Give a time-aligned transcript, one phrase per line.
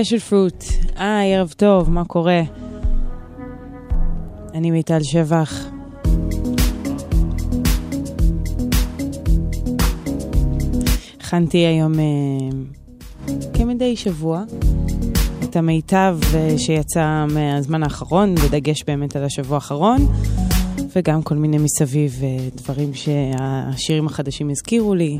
[0.00, 0.64] פשל פרוט,
[0.96, 2.42] היי, ערב טוב, מה קורה?
[4.54, 5.66] אני מיטל שבח.
[11.20, 12.04] הכנתי היום, אה,
[13.54, 14.42] כמדי שבוע,
[15.44, 20.06] את המיטב אה, שיצא מהזמן האחרון, בדגש באמת על השבוע האחרון,
[20.96, 25.18] וגם כל מיני מסביב אה, דברים שהשירים החדשים הזכירו לי.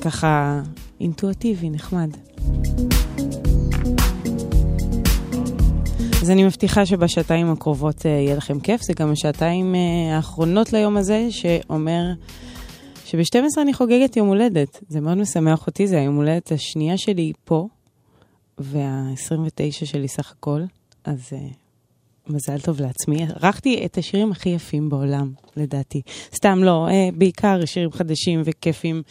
[0.00, 0.60] ככה
[1.00, 2.31] אינטואטיבי, נחמד.
[6.22, 8.82] אז אני מבטיחה שבשעתיים הקרובות uh, יהיה לכם כיף.
[8.82, 12.02] זה גם השעתיים uh, האחרונות ליום הזה, שאומר
[13.04, 14.80] שב-12 אני חוגגת יום הולדת.
[14.88, 17.68] זה מאוד משמח אותי, זה היום הולדת השנייה שלי פה,
[18.58, 20.62] וה-29 שלי סך הכל.
[21.04, 23.24] אז uh, מזל טוב לעצמי.
[23.24, 26.02] ערכתי את השירים הכי יפים בעולם, לדעתי.
[26.34, 29.02] סתם לא, uh, בעיקר שירים חדשים וכיפים.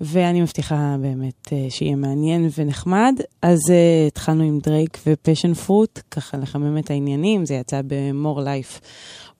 [0.00, 3.20] ואני מבטיחה באמת uh, שיהיה מעניין ונחמד.
[3.42, 7.80] אז uh, התחלנו עם דרייק ו Passionfruit, ככה לחמם את העניינים, זה יצא
[8.20, 8.80] ב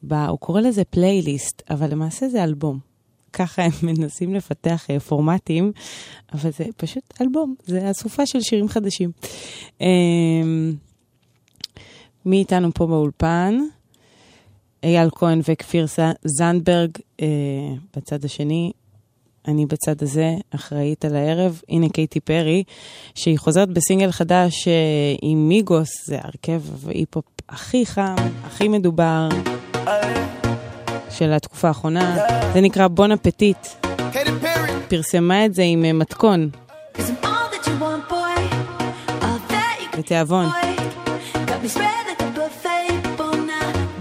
[0.02, 2.78] More Life, הוא קורא לזה פלייליסט, אבל למעשה זה אלבום.
[3.32, 5.72] ככה הם מנסים לפתח uh, פורמטים,
[6.32, 9.10] אבל זה פשוט אלבום, זה אסופה של שירים חדשים.
[9.78, 9.82] Uh,
[12.24, 13.58] מי איתנו פה באולפן?
[14.82, 15.86] אייל כהן וכפיר
[16.24, 16.90] זנדברג
[17.96, 18.72] בצד השני.
[19.48, 21.60] אני בצד הזה אחראית על הערב.
[21.68, 22.62] הנה קייטי פרי,
[23.14, 24.72] שהיא חוזרת בסינגל חדש אה,
[25.22, 28.14] עם מיגוס, זה הרכב ההיפ-הופ הכי חם,
[28.44, 29.28] הכי מדובר
[31.10, 32.16] של התקופה האחרונה.
[32.52, 33.66] זה נקרא בון אפטיט.
[34.88, 36.50] פרסמה את זה עם אה, מתכון.
[39.98, 40.46] בתיאבון.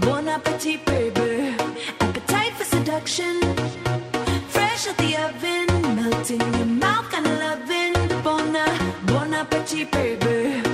[0.06, 1.32] Bon appetit, baby.
[2.04, 3.79] Appetite for seduction.
[4.80, 7.92] fresh out the oven, melting your mouth, kinda loving.
[8.22, 8.52] Bon,
[9.06, 10.69] bon appetit, baby.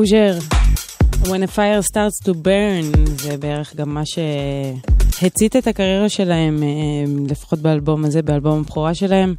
[0.00, 0.38] קלוז'ר,
[1.24, 6.68] When a fire starts to burn, זה בערך גם מה שהצית את הקריירה שלהם, אה,
[7.28, 9.34] לפחות באלבום הזה, באלבום הבכורה שלהם,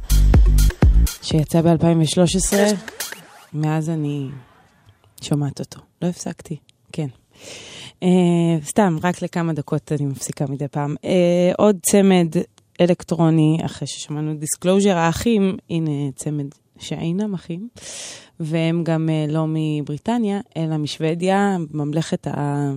[1.22, 2.56] שיצא ב-2013.
[3.52, 4.28] מאז אני
[5.22, 5.80] שומעת אותו.
[6.02, 6.56] לא הפסקתי,
[6.92, 7.08] כן.
[8.00, 8.06] Uh,
[8.64, 10.94] סתם, רק לכמה דקות אני מפסיקה מדי פעם.
[11.02, 11.06] Uh,
[11.58, 12.28] עוד צמד
[12.80, 16.46] אלקטרוני, אחרי ששמענו דיסקלוז'ר האחים, הנה צמד
[16.82, 17.68] שאינם אחים,
[18.40, 22.70] והם גם אה, לא מבריטניה, אלא משוודיה, ממלכת ה...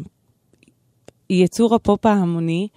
[1.30, 2.68] יצור הפופ ההמוני.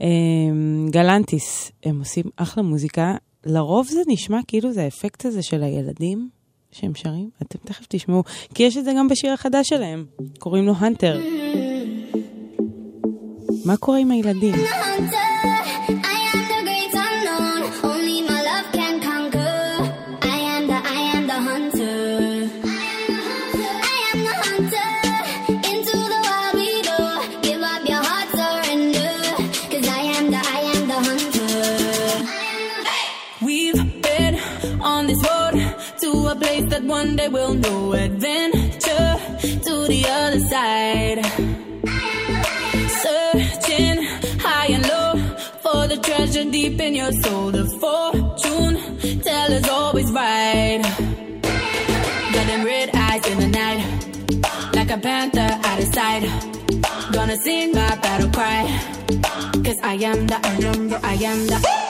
[0.00, 3.14] אמ, גלנטיס, הם עושים אחלה מוזיקה.
[3.46, 6.28] לרוב זה נשמע כאילו זה האפקט הזה של הילדים
[6.72, 8.22] שהם שרים, אתם תכף תשמעו,
[8.54, 10.04] כי יש את זה גם בשיר החדש שלהם,
[10.38, 11.20] קוראים לו האנטר.
[13.64, 14.54] מה קורה עם הילדים?
[46.60, 47.50] deep in your soul.
[47.50, 48.76] The fortune
[49.22, 50.82] teller's always right.
[52.34, 53.80] Got them red eyes in the night,
[54.74, 56.22] like a panther out of sight.
[57.12, 58.62] Gonna sing my battle cry,
[59.64, 61.89] cause I am the, I am the, I am the.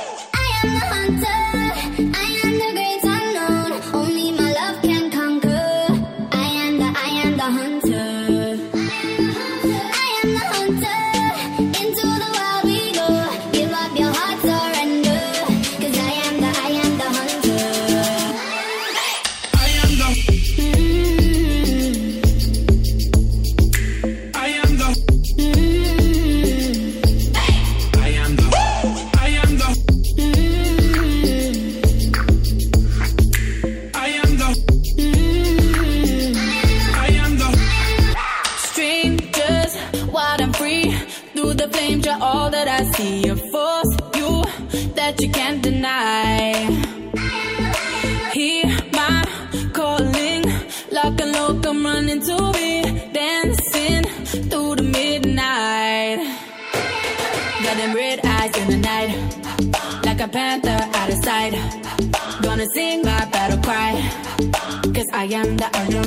[65.33, 66.00] I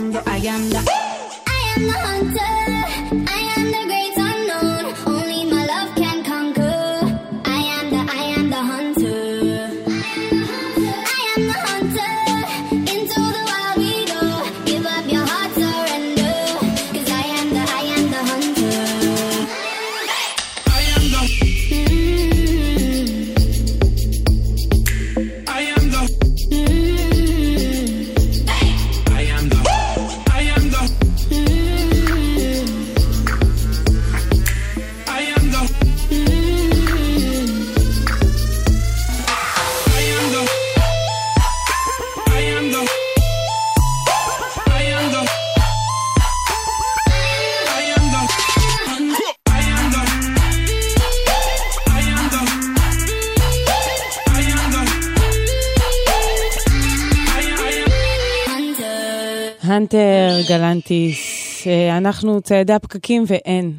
[62.14, 63.74] אנחנו ציידי הפקקים ואין.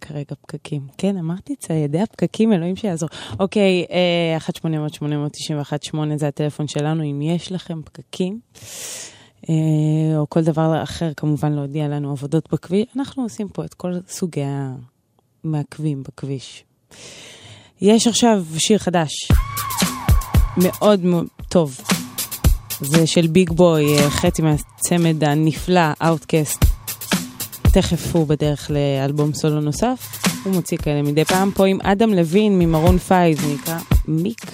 [0.00, 0.86] כרגע פקקים.
[0.98, 3.08] כן, אמרתי ציידי הפקקים, אלוהים שיעזור.
[3.40, 8.40] אוקיי, אה, 1-800-891-8 זה הטלפון שלנו, אם יש לכם פקקים,
[9.48, 9.54] אה,
[10.18, 14.44] או כל דבר אחר, כמובן להודיע לנו עבודות בכביש, אנחנו עושים פה את כל סוגי
[15.44, 16.64] המעכבים בכביש.
[17.80, 19.12] יש עכשיו שיר חדש,
[20.56, 21.80] מאוד מאוד טוב.
[22.80, 26.75] זה של ביג בוי, אה, חצי מהצמד הנפלא, Outcast.
[27.76, 32.58] תכף הוא בדרך לאלבום סולו נוסף, הוא מוציא כאלה מדי פעם פה עם אדם לוין
[32.58, 34.50] ממרון פייב, זה נקרא מיק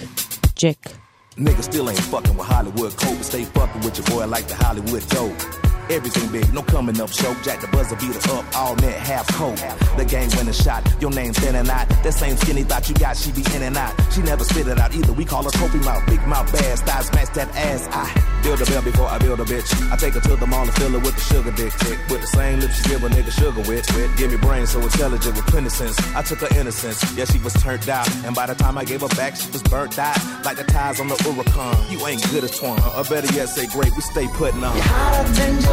[0.59, 0.89] ג'ק.
[1.37, 4.55] Niggas still ain't fucking with Hollywood code, but stay fucking with your boy like the
[4.63, 5.62] Hollywood dope.
[5.89, 7.33] Everything big, no coming up show.
[7.43, 9.57] Jack the buzzer beater up, all net half cold.
[9.97, 11.87] The gang winning shot, your name standing out.
[12.03, 13.93] That same skinny thought you got, she be in and out.
[14.11, 15.13] She never spit it out either.
[15.13, 17.87] We call her Kobe mouth, big mouth, bad style, smash that ass.
[17.91, 19.69] I build a bell before I build a bitch.
[19.91, 21.99] I take her to the mall and fill her with the sugar dick, dick.
[22.09, 23.85] With the same lips she give a nigga sugar with.
[23.95, 24.17] with.
[24.17, 25.99] Give me brains so intelligent with plenty sense.
[26.15, 28.09] I took her innocence, yeah she was turned out.
[28.25, 30.17] And by the time I gave her back, she was burnt out.
[30.45, 31.91] Like the ties on the Huracan.
[31.91, 33.93] You ain't good as Twan, or better yet, say great.
[33.95, 34.77] We stay putting on.
[34.77, 35.72] hotter than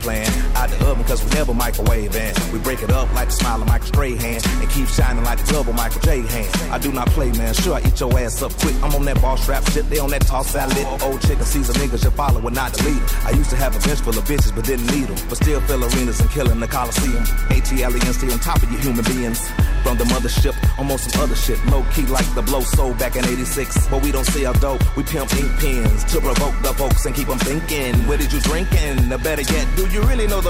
[0.00, 0.39] plan.
[0.60, 3.62] Out the oven, cause we never microwave and we break it up like the smile
[3.62, 6.54] of Michael Strahan and keep shining like the double Michael J hand.
[6.70, 7.54] I do not play, man.
[7.54, 8.76] Sure, I eat your ass up quick.
[8.82, 10.76] I'm on that ball strap shit, they on that toss salad.
[11.02, 13.08] Old chicken Caesar niggas should follow and not delete 'em.
[13.24, 15.16] I used to have a bench full of bitches, but didn't need 'em.
[15.30, 17.24] But still fill arenas and killing the Coliseum.
[17.48, 19.40] A-T-L-E-N, stay on top of you human beings.
[19.82, 21.58] From the mothership, on some other shit.
[21.72, 23.86] Low key like the blow soul back in 86.
[23.90, 27.28] But we don't sell dope, we pimp ink pens to provoke the folks and keep
[27.28, 27.94] them thinking.
[28.06, 29.10] What did you drinking?
[29.10, 30.49] Or better yet, do you really know the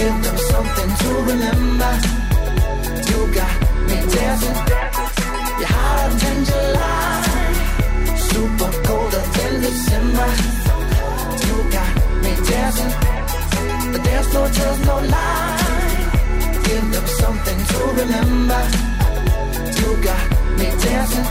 [0.00, 1.92] Give them something to remember.
[3.10, 3.54] You got
[3.86, 4.58] me dancing,
[5.60, 7.20] you're hotter than July,
[8.30, 10.28] super colder than December.
[11.44, 11.92] You got
[12.24, 12.92] me dancing,
[13.92, 15.60] the dance floor tells no lie.
[16.64, 18.62] Give them something to remember.
[19.80, 20.24] You got
[20.58, 21.28] me dancing.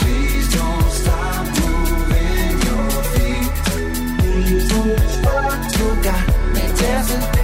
[0.00, 3.52] Please don't stop moving your feet.
[4.18, 5.58] Please don't stop.
[5.78, 6.22] You got
[6.54, 7.41] me dancing.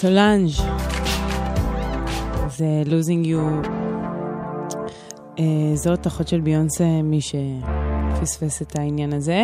[0.00, 0.50] סולנג'
[2.56, 3.68] זה losing you.
[5.38, 9.42] אה, זאת אחות של ביונסה, מי שפספס את העניין הזה.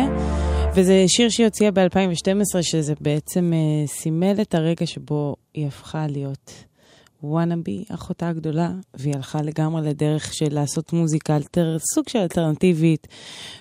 [0.75, 6.51] וזה שיר שהיא הוציאה ב-2012, שזה בעצם אה, סימל את הרגע שבו היא הפכה להיות
[7.23, 13.07] וואנאבי, אחותה הגדולה, והיא הלכה לגמרי לדרך של לעשות מוזיקה, אלטר, סוג של אלטרנטיבית,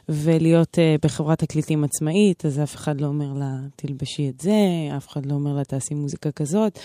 [0.09, 4.59] ולהיות uh, בחברת תקליטים עצמאית, אז אף אחד לא אומר לה, תלבשי את זה,
[4.97, 6.79] אף אחד לא אומר לה, תעשי מוזיקה כזאת.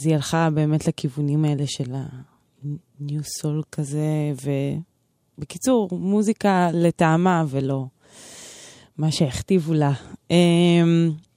[0.00, 4.32] אז היא הלכה באמת לכיוונים האלה של ה-new soul כזה,
[5.38, 7.86] ובקיצור, מוזיקה לטעמה ולא
[8.98, 9.92] מה שהכתיבו לה.
[10.28, 11.27] Um,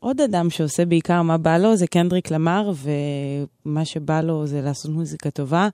[0.00, 2.72] עוד אדם שעושה בעיקר מה בא לו זה קנדריק למר,
[3.66, 5.68] ומה שבא לו זה לעשות מוזיקה טובה.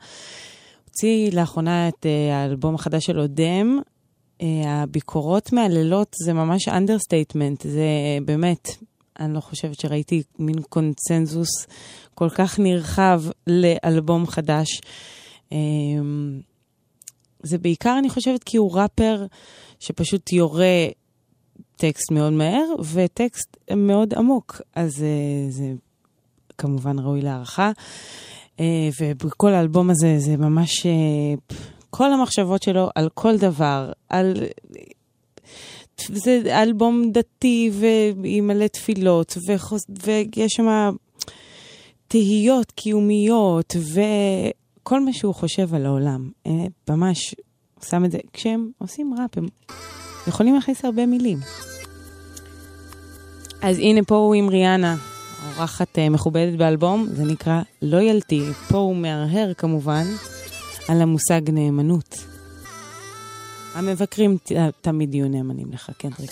[0.84, 3.80] הוציא לאחרונה את uh, האלבום החדש שלו, דם.
[4.38, 7.86] Uh, הביקורות מהללות זה ממש understatement, זה
[8.20, 8.68] uh, באמת,
[9.20, 11.66] אני לא חושבת שראיתי מין קונצנזוס
[12.14, 14.80] כל כך נרחב לאלבום חדש.
[17.42, 19.26] זה בעיקר, אני חושבת, כי הוא ראפר
[19.80, 20.86] שפשוט יורה
[21.82, 25.72] טקסט מאוד מהר וטקסט מאוד עמוק, אז uh, זה
[26.58, 27.70] כמובן ראוי להערכה.
[28.56, 28.60] Uh,
[29.00, 31.54] ובכל האלבום הזה זה ממש uh,
[31.90, 34.34] כל המחשבות שלו על כל דבר, על...
[36.08, 39.82] זה אלבום דתי ועם מלא תפילות, וחוס...
[40.02, 40.90] ויש שם
[42.08, 46.30] תהיות קיומיות, וכל מה שהוא חושב על העולם.
[46.48, 46.50] Uh,
[46.88, 47.34] ממש
[47.84, 49.46] שם את זה, כשהם עושים ראפ, הם
[50.26, 51.38] יכולים להכניס הרבה מילים.
[53.62, 54.96] אז הנה פה הוא עם ריאנה,
[55.56, 58.42] אורחת uh, מכובדת באלבום, זה נקרא לויאלטי.
[58.68, 60.04] פה הוא מהרהר כמובן
[60.88, 62.18] על המושג נאמנות.
[63.74, 64.36] המבקרים
[64.80, 66.30] תמיד יהיו נאמנים לך, קנדריק.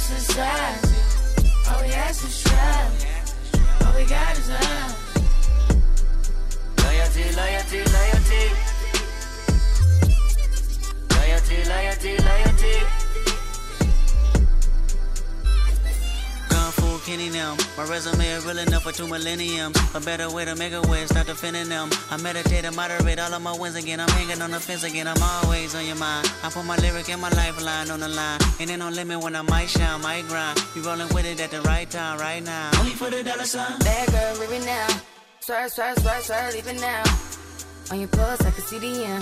[0.00, 2.90] All we ask is try.
[3.84, 4.96] All we got is love.
[6.82, 8.44] Loyalty, loyalty, loyalty.
[11.14, 13.09] Loyalty, loyalty, loyalty.
[17.00, 17.56] Kenny now.
[17.76, 19.76] My resume is real enough for two millenniums.
[19.94, 21.88] A better way to make a way, stop defending them.
[22.10, 24.00] I meditate and moderate all of my wins again.
[24.00, 25.06] I'm hanging on the fence again.
[25.06, 26.30] I'm always on your mind.
[26.42, 28.40] I put my lyric and my lifeline on the line.
[28.60, 30.58] Ain't no limit when I might shine, might grind.
[30.74, 32.70] You rolling with it at the right time, right now.
[32.78, 33.78] Only for the dollar sign.
[33.80, 34.88] Bad girl, leave it now.
[35.40, 37.02] Swerve, swerve, swerve, swerve, leave it now.
[37.90, 39.20] On your pulse, I can see the M.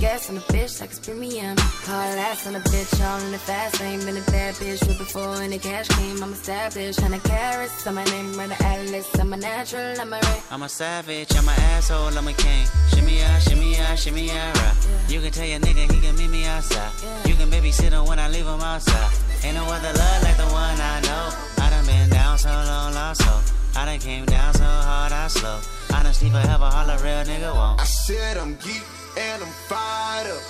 [0.00, 1.54] Gas on the bitch like it's premium.
[1.58, 4.00] Hard ass on a bitch, all in the fast lane.
[4.00, 6.22] Been a bad bitch with before any cash came.
[6.22, 7.86] I'm established, hundred carats.
[7.86, 9.06] On my name, run the atlas.
[9.20, 10.42] I'm a natural, I'm a ray.
[10.50, 12.66] I'm a savage, I'm an asshole, I'm a king.
[12.94, 14.74] Shimmy out, shimmy out, shimmy out, right.
[15.10, 16.92] You can tell your nigga he can meet me outside.
[17.28, 19.12] You can babysit him when I leave him outside.
[19.44, 21.28] Ain't no other love like the one I know.
[21.62, 23.78] I done been down so long, lost so.
[23.78, 25.60] I done came down so hard, I slow.
[25.92, 27.78] Honesty forever, all a real nigga won't.
[27.78, 28.82] I said I'm geek
[29.20, 30.42] and I'm fired up.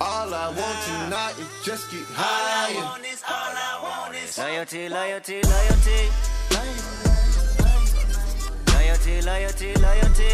[0.00, 2.82] All I want tonight is just get higher.
[4.38, 6.00] Loyalty, loyalty, loyalty.
[8.74, 10.32] Loyalty, loyalty, loyalty.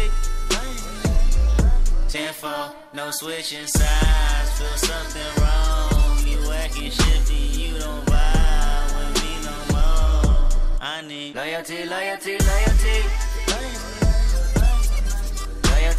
[2.09, 4.49] Ten four, no switching sides.
[4.57, 6.17] Feel something wrong.
[6.25, 10.49] You acting shifty, you don't vibe with me no more.
[10.81, 13.24] I need loyalty, loyalty, loyalty.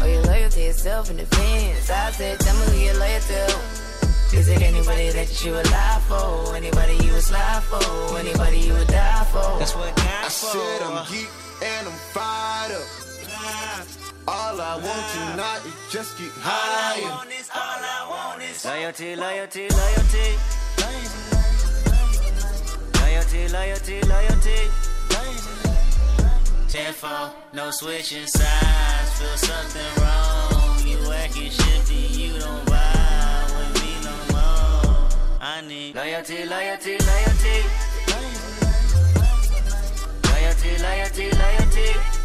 [0.00, 1.90] Oh, or your loyal to yourself in defense?
[1.90, 3.76] I said, tell me who you're loyal to.
[4.36, 6.54] Is it anybody that you would lie for?
[6.56, 8.18] Anybody you would slide for?
[8.18, 9.58] Anybody you would die for?
[9.58, 11.28] That's what I said I'm geek
[11.62, 13.06] and I'm fired up.
[14.28, 17.06] All I want tonight is just get higher.
[18.64, 20.36] Loyalty, loyalty, loyalty.
[23.00, 24.60] Loyalty, loyalty, loyalty.
[24.66, 24.85] Ten
[26.68, 29.18] Tenfold, no switching sides.
[29.18, 30.86] Feel something wrong.
[30.86, 35.08] You acting shifty, you don't vibe with me no more.
[35.40, 37.56] I need loyalty, loyalty, loyalty.
[40.28, 42.15] Loyalty, loyalty, loyalty.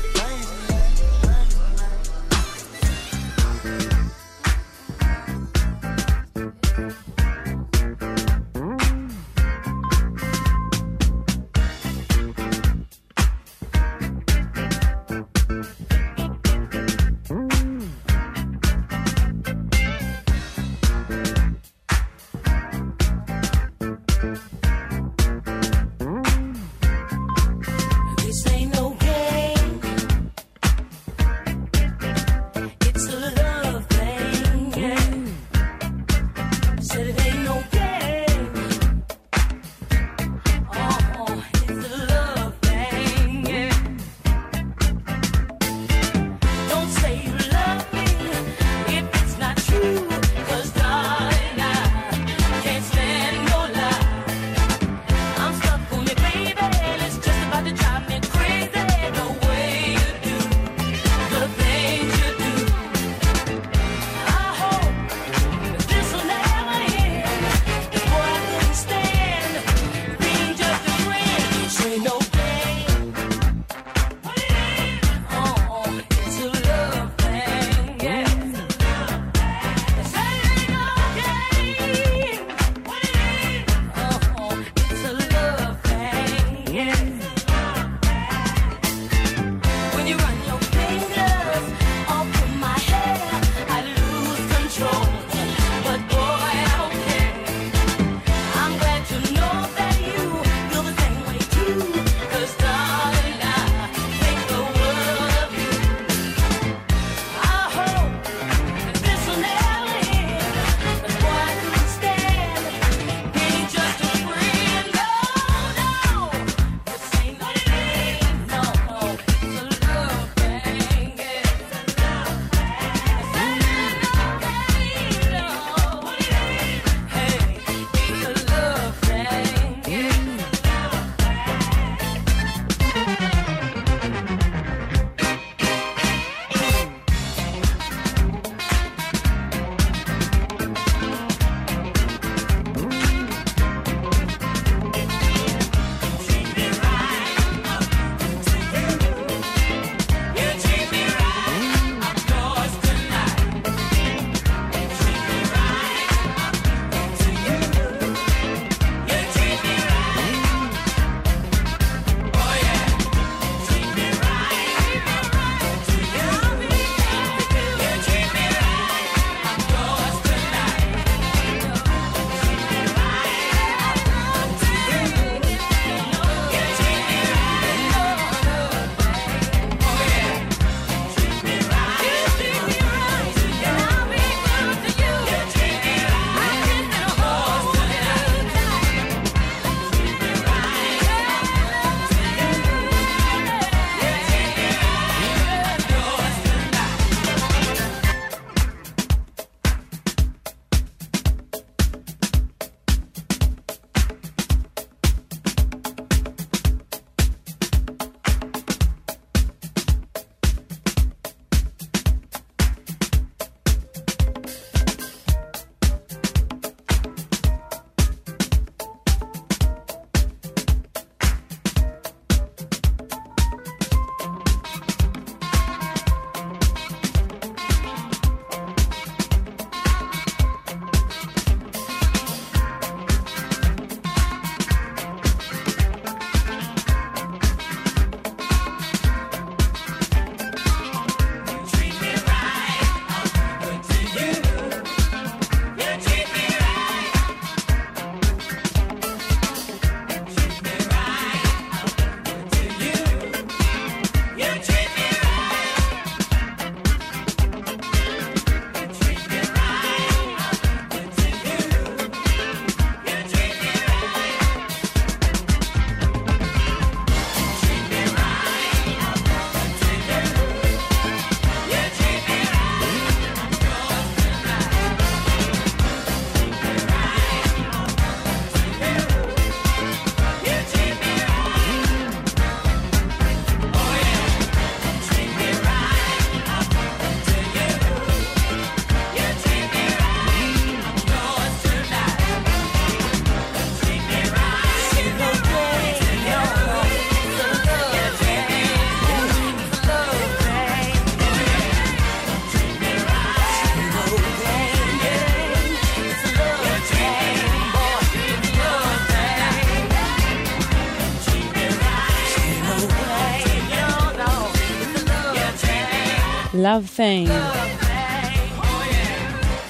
[316.71, 317.29] Love Thing.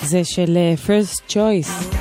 [0.04, 1.96] זה של אה, First Choice.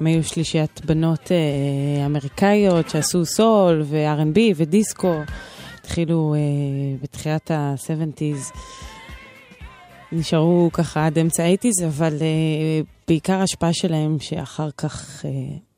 [0.00, 5.14] הם היו שלישיית בנות אה, אמריקאיות שעשו סול ו-R&B ודיסקו.
[5.74, 6.40] התחילו אה,
[7.02, 8.58] בתחילת ה-70's.
[10.12, 15.30] נשארו ככה עד אמצע ה-80's, אבל אה, בעיקר ההשפעה שלהם שאחר כך אה,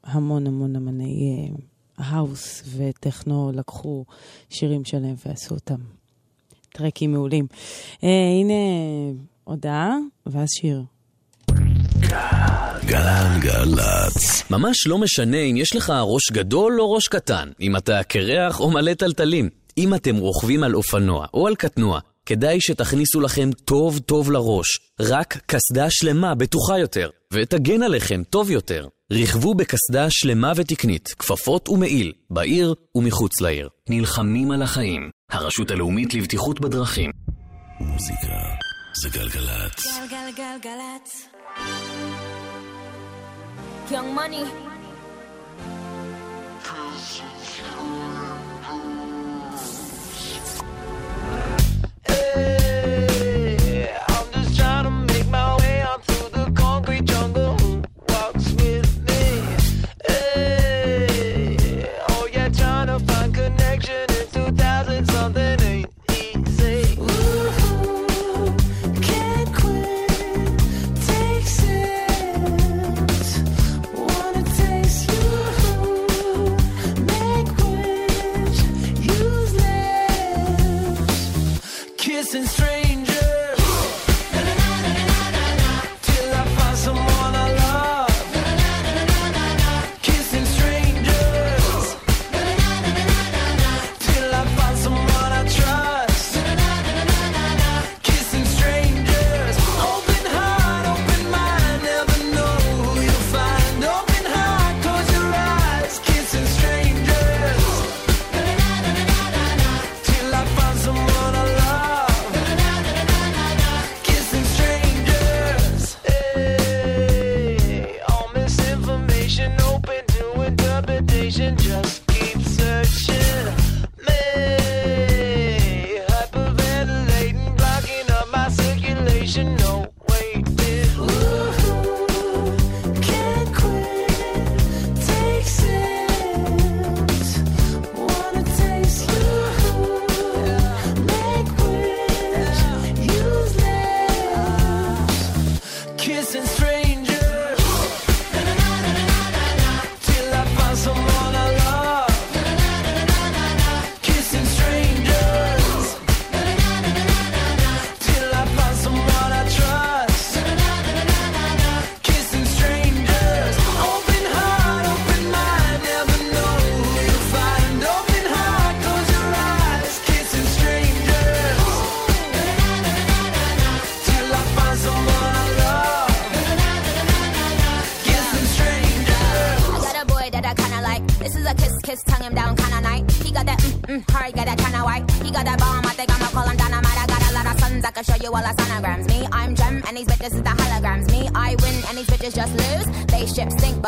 [0.04, 1.56] המון המון אמני אה,
[2.04, 4.04] האוס וטכנו לקחו
[4.50, 5.80] שירים שלהם ועשו אותם
[6.76, 7.46] טרקים מעולים.
[8.04, 8.08] אה,
[8.40, 8.54] הנה
[9.44, 9.96] הודעה
[10.26, 10.82] ואז שיר.
[12.86, 14.50] גלגלצ.
[14.50, 18.70] ממש לא משנה אם יש לך ראש גדול או ראש קטן, אם אתה קרח או
[18.70, 19.48] מלא טלטלים.
[19.78, 24.66] אם אתם רוכבים על אופנוע או על קטנוע, כדאי שתכניסו לכם טוב טוב לראש.
[25.00, 28.88] רק קסדה שלמה בטוחה יותר, ותגן עליכם טוב יותר.
[29.12, 33.68] רכבו בקסדה שלמה ותקנית, כפפות ומעיל, בעיר ומחוץ לעיר.
[33.88, 35.10] נלחמים על החיים.
[35.30, 37.10] הרשות הלאומית לבטיחות בדרכים.
[37.80, 38.38] מוזיקה
[38.94, 39.86] זה גלגלצ.
[40.10, 41.28] גלגלגלגלצ.
[43.90, 44.66] Young Money.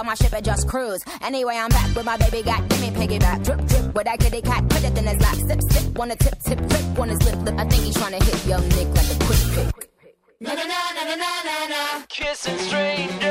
[0.09, 1.05] My ship it just cruise.
[1.21, 3.45] Anyway, I'm back with my baby got, give me piggyback.
[3.45, 5.37] Drip, drip, with that kitty cat, put it in his lap.
[5.37, 7.55] Sip, sip, wanna tip, tip, flip, on his lip, lip.
[7.59, 9.91] I think he's trying to hit young Nick like a quick pick.
[10.41, 12.07] Na na na na na na na.
[12.09, 13.28] Kissing strangers.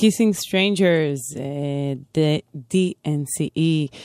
[0.00, 2.38] Kissing Strangers, אה,
[2.72, 3.96] DNCE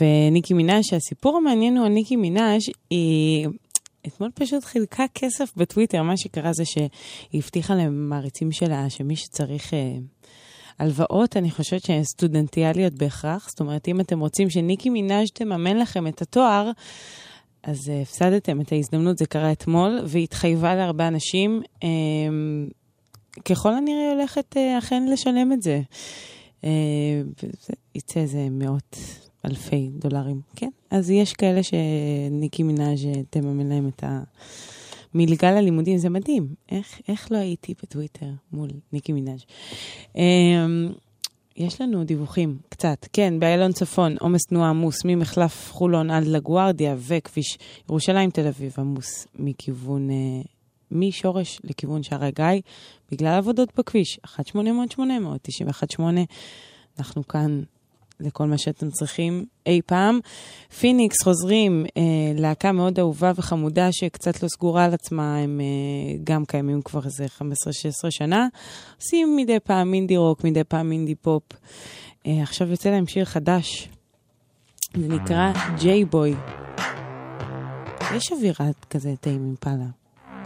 [0.00, 3.48] וניקי מנאז' שהסיפור המעניין הוא על ניקי מנאז' היא
[4.06, 6.88] אתמול פשוט חילקה כסף בטוויטר, מה שקרה זה שהיא
[7.34, 9.94] הבטיחה למעריצים שלה שמי שצריך אה,
[10.78, 16.06] הלוואות, אני חושבת שהן סטודנטיאליות בהכרח, זאת אומרת אם אתם רוצים שניקי מנאז' תממן לכם
[16.06, 16.70] את התואר,
[17.62, 21.62] אז אה, הפסדתם את ההזדמנות, זה קרה אתמול, והיא התחייבה להרבה אנשים.
[21.82, 21.88] אה,
[23.44, 25.80] ככל הנראה הולכת אה, אכן לשלם את זה.
[26.64, 26.70] אה,
[27.94, 28.96] יצא איזה מאות
[29.44, 30.40] אלפי דולרים.
[30.56, 34.04] כן, אז יש כאלה שניקי מנאז' אה, תממן להם את
[35.14, 36.54] המלגה ללימודים, זה מדהים.
[36.70, 39.44] איך, איך לא הייתי בטוויטר מול ניקי מנאז'.
[40.16, 40.92] אמ,
[41.56, 43.06] יש לנו דיווחים, קצת.
[43.12, 47.58] כן, באיילון צפון, עומס תנועה עמוס ממחלף חולון עד לגוארדיה וכביש
[47.88, 50.42] ירושלים תל אביב עמוס מכיוון, אה,
[50.92, 52.60] משורש לכיוון שער הגיא,
[53.12, 54.20] בגלל עבודות בכביש.
[54.26, 55.00] 1-800-800,
[55.98, 56.02] 91-8.
[56.98, 57.62] אנחנו כאן
[58.22, 60.20] לכל מה שאתם צריכים אי פעם.
[60.80, 62.02] פיניקס חוזרים, אה,
[62.34, 67.26] להקה מאוד אהובה וחמודה שקצת לא סגורה על עצמה, הם אה, גם קיימים כבר איזה
[67.38, 67.42] 15-16
[68.10, 68.48] שנה.
[68.96, 71.42] עושים מדי פעם אינדי רוק, מדי פעם אינדי פופ.
[72.26, 73.88] אה, עכשיו יוצא להם שיר חדש,
[74.96, 76.34] זה נקרא J-Boy.
[78.16, 79.84] יש אווירה כזה טעים עם פאלה,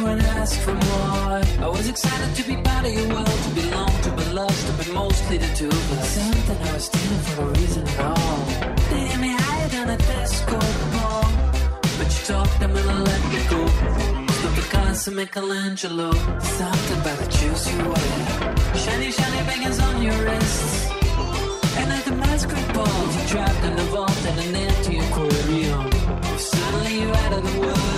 [0.00, 1.42] when I ask for more.
[1.66, 4.72] I was excited to be part of your world To belong, to be loved, to
[4.84, 6.08] be mostly the two of us.
[6.14, 8.38] Something I was stealing for a reason at all.
[8.90, 10.58] They hit me higher than a disco
[10.94, 11.28] ball
[11.98, 13.62] But you talked them and I let me go.
[14.58, 18.76] The cars of Michelangelo Something about the juice you wear.
[18.82, 20.90] Shiny, shiny bangers on your wrists.
[21.78, 22.12] And at the
[22.74, 25.90] ball, you trapped in the vault and an empty aquarium.
[26.38, 27.91] Suddenly you're out of the woods,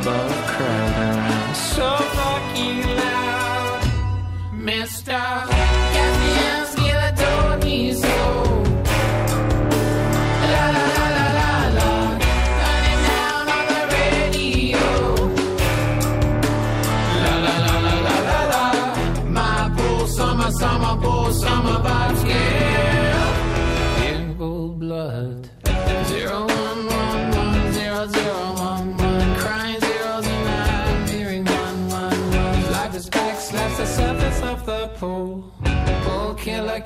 [0.00, 0.29] above,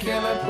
[0.05, 0.44] killer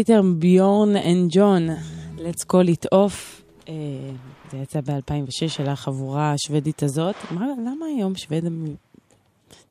[0.00, 1.68] פיטר ביורן and ג'ון,
[2.16, 3.42] Let's call it off.
[3.68, 3.74] אה,
[4.50, 7.14] זה יצא ב-2006 של החבורה השוודית הזאת.
[7.30, 8.44] מה, למה היום שווד...
[8.44, 8.74] אני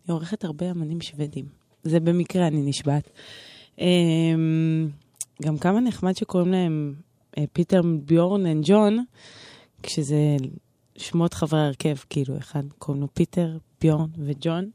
[0.08, 1.46] עורכת הרבה אמנים שוודים.
[1.84, 3.10] זה במקרה, אני נשבעת.
[3.82, 3.86] אה,
[5.42, 6.94] גם כמה נחמד שקוראים להם
[7.38, 9.04] אה, פיטר ביורן and ג'ון,
[9.84, 10.18] כשזה
[10.98, 14.66] שמות חברי הרכב, כאילו, אחד קוראים לו פיטר, ביורן וג'ון.
[14.66, 14.70] ד-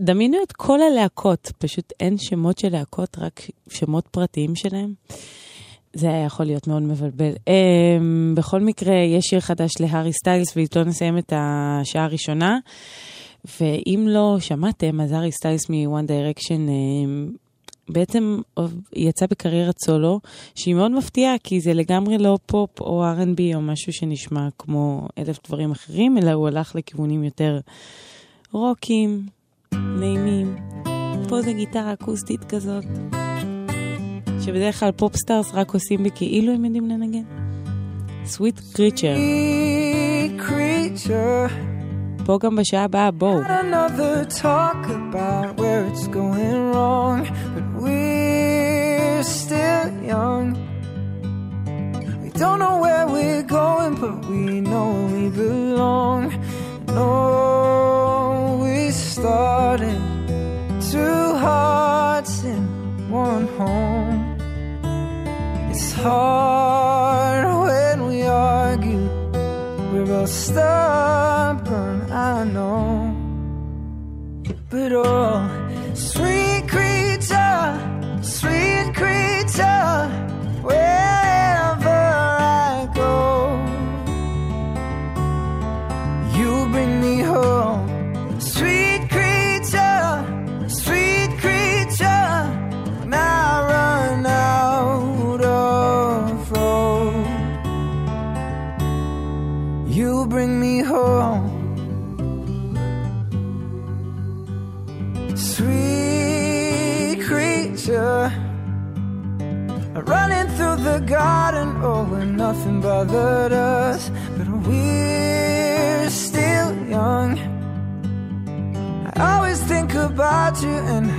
[0.00, 4.94] דמיינו את כל הלהקות, פשוט אין שמות של להקות, רק שמות פרטיים שלהם.
[5.92, 7.32] זה היה יכול להיות מאוד מבלבל.
[7.32, 12.58] Um, בכל מקרה, יש שיר חדש להארי סטיילס, ואיתו נסיים את השעה הראשונה.
[13.60, 17.36] ואם לא שמעתם, אז הארי סטיילס מ-One Direction um,
[17.88, 18.40] בעצם
[18.96, 20.20] יצא בקריירת סולו,
[20.54, 25.38] שהיא מאוד מפתיעה, כי זה לגמרי לא פופ או R&B או משהו שנשמע כמו אלף
[25.46, 27.60] דברים אחרים, אלא הוא הלך לכיוונים יותר
[28.52, 29.26] רוקיים,
[29.74, 30.56] נעימים.
[31.28, 32.84] פה זה גיטרה אקוסטית כזאת,
[34.40, 37.22] שבדרך כלל popstars רק עושים בכאילו הם יודעים לנגן.
[38.26, 39.18] Sweet Creature.
[40.38, 41.50] creature.
[42.24, 43.40] פה גם בשעה הבאה, בואו.
[52.44, 54.49] Don't know where we're going, but we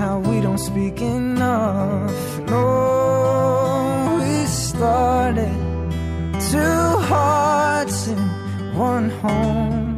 [0.01, 2.11] how we don't speak enough.
[2.49, 5.55] No, we started
[6.49, 8.19] two hearts in
[8.89, 9.97] one home.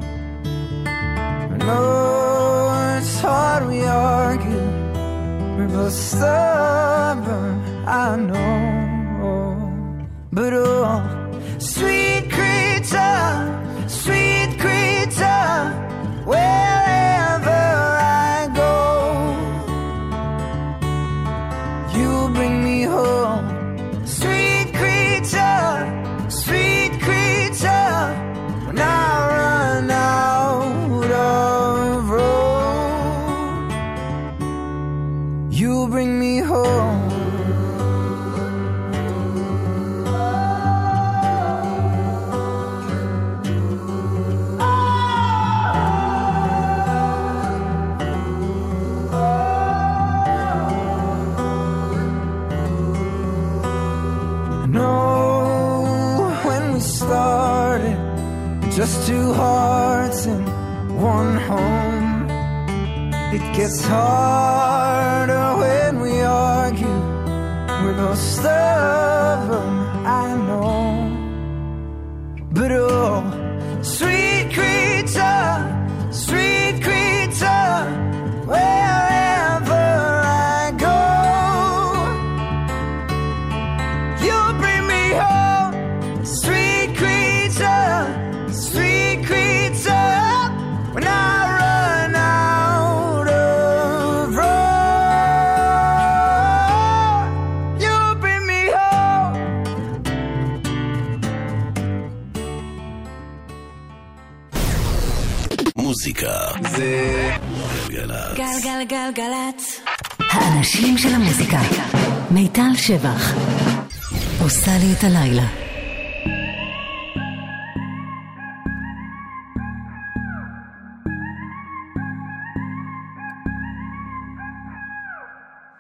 [1.69, 1.79] No,
[2.97, 4.67] it's hard we argue.
[5.55, 7.55] We're both stubborn,
[7.87, 8.63] I know.
[10.33, 11.12] But oh,
[63.95, 64.22] Oh.
[108.82, 108.82] גלגלצ.
[108.82, 109.80] גלגלגלגלצ.
[110.18, 111.60] האנשים של המוזיקה.
[112.30, 113.34] מיטל שבח.
[114.42, 115.46] עושה לי את הלילה.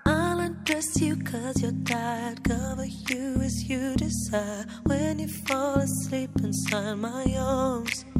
[0.06, 2.38] I'll undress you cause you're tired.
[2.44, 4.64] Cover you as you desire.
[4.88, 8.11] When you fall asleep inside my arms.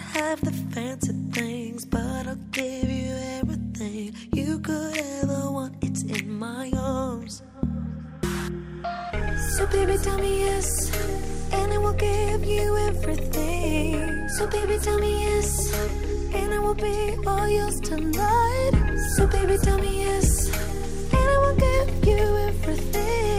[0.00, 5.74] not have the fancy things, but I'll give you everything you could ever want.
[5.82, 7.42] It's in my arms.
[9.56, 10.90] So baby, tell me yes,
[11.52, 14.28] and I will give you everything.
[14.38, 15.74] So baby, tell me yes,
[16.34, 18.72] and I will be all yours tonight.
[19.16, 20.48] So baby, tell me yes,
[21.12, 23.29] and I will give you everything.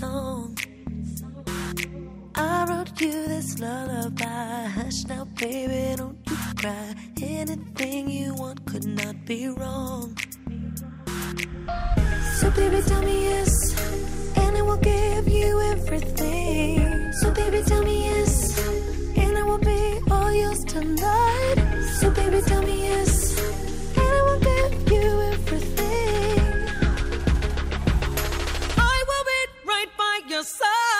[0.00, 0.56] Song.
[2.34, 4.66] I wrote you this lullaby.
[4.76, 6.94] Hush now, baby, don't you cry.
[7.22, 10.16] Anything you want could not be wrong.
[12.38, 13.54] So, baby, tell me yes,
[14.36, 17.12] and I will give you everything.
[17.20, 18.58] So, baby, tell me yes,
[19.16, 21.56] and I will be all yours tonight.
[22.00, 23.13] So, baby, tell me yes,
[30.34, 30.93] cansar.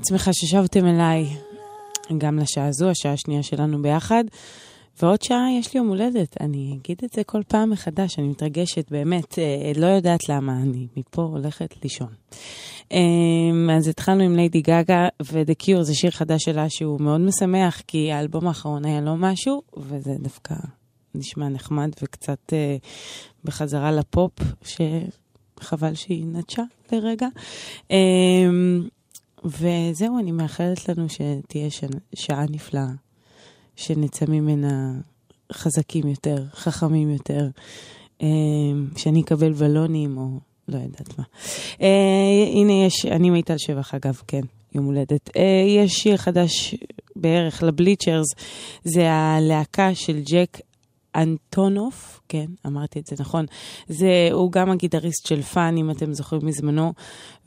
[0.00, 1.26] מאוד שמחה ששבתם אליי.
[2.18, 4.24] גם לשעה הזו, השעה השנייה שלנו ביחד.
[5.02, 8.90] ועוד שעה יש לי יום הולדת, אני אגיד את זה כל פעם מחדש, אני מתרגשת,
[8.90, 12.08] באמת, אה, לא יודעת למה, אני מפה הולכת לישון.
[12.92, 17.80] אה, אז התחלנו עם ליידי גאגה, ו-The Cure זה שיר חדש שלה שהוא מאוד משמח,
[17.86, 20.54] כי האלבום האחרון היה לו משהו, וזה דווקא
[21.14, 22.76] נשמע נחמד וקצת אה,
[23.44, 24.32] בחזרה לפופ,
[24.62, 27.26] שחבל שהיא נטשה לרגע.
[27.90, 27.96] אה,
[29.44, 31.84] וזהו, אני מאחלת לנו שתהיה ש...
[32.14, 32.88] שעה נפלאה,
[33.76, 34.92] שנצא ממנה
[35.52, 37.48] חזקים יותר, חכמים יותר,
[38.22, 38.28] אה,
[38.96, 40.28] שאני אקבל בלונים או
[40.68, 41.24] לא יודעת מה.
[41.82, 44.42] אה, הנה יש, אני מיטל שבח אגב, כן,
[44.74, 45.36] יום הולדת.
[45.36, 46.74] אה, יש שיר חדש
[47.16, 48.26] בערך לבליצ'רס,
[48.84, 50.58] זה הלהקה של ג'ק
[51.16, 53.46] אנטונוף, כן, אמרתי את זה נכון.
[53.88, 56.92] זה, הוא גם הגיטריסט של פאן, אם אתם זוכרים מזמנו,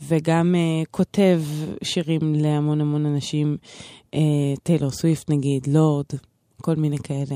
[0.08, 1.42] וגם uh, כותב
[1.84, 3.58] שירים להמון המון אנשים,
[4.16, 4.18] uh,
[4.64, 6.06] טיילור סוויפט נגיד, לורד,
[6.62, 7.36] כל מיני כאלה.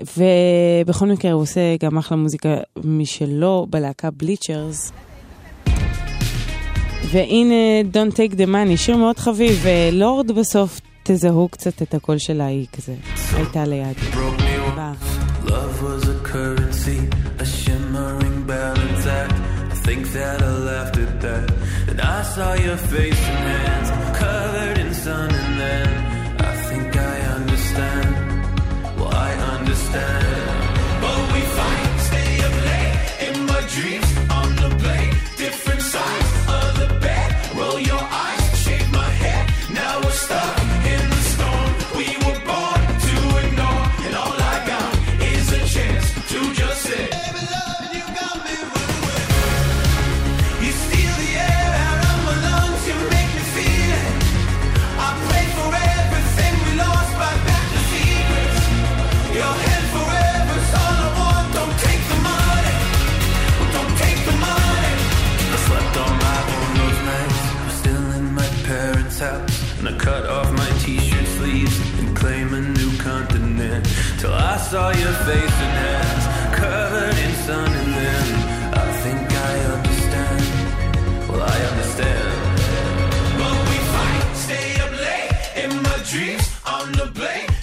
[0.00, 4.92] ובכל מקרה הוא עושה גם אחלה מוזיקה משלו בלהקה בליצ'רס.
[7.10, 12.46] והנה Don't Take the Money, שיר מאוד חביב, ולורד בסוף תזהו קצת את הקול שלה,
[12.46, 12.94] היא כזה
[13.32, 13.96] הייתה ליד.
[14.76, 17.08] Love was a currency,
[17.38, 19.32] a shimmering balance act.
[19.32, 21.50] I think that I laughed at that.
[21.88, 23.77] And I saw your face man.
[74.70, 76.24] saw your face and hands
[76.60, 78.26] covered in sun and then
[78.74, 80.42] I think I understand.
[81.26, 82.58] Well, I understand.
[83.38, 87.57] But we fight, stay up late in my dreams on the blade.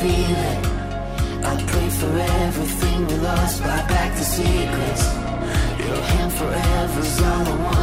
[0.00, 0.60] feeling.
[1.50, 2.12] I pray for
[2.46, 5.04] everything we lost, buy back the secrets.
[5.84, 7.77] Your hand forever's all I want.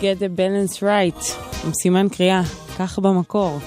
[0.00, 1.24] Get the balance right,
[1.64, 2.42] עם סימן קריאה,
[2.78, 3.58] כך במקור.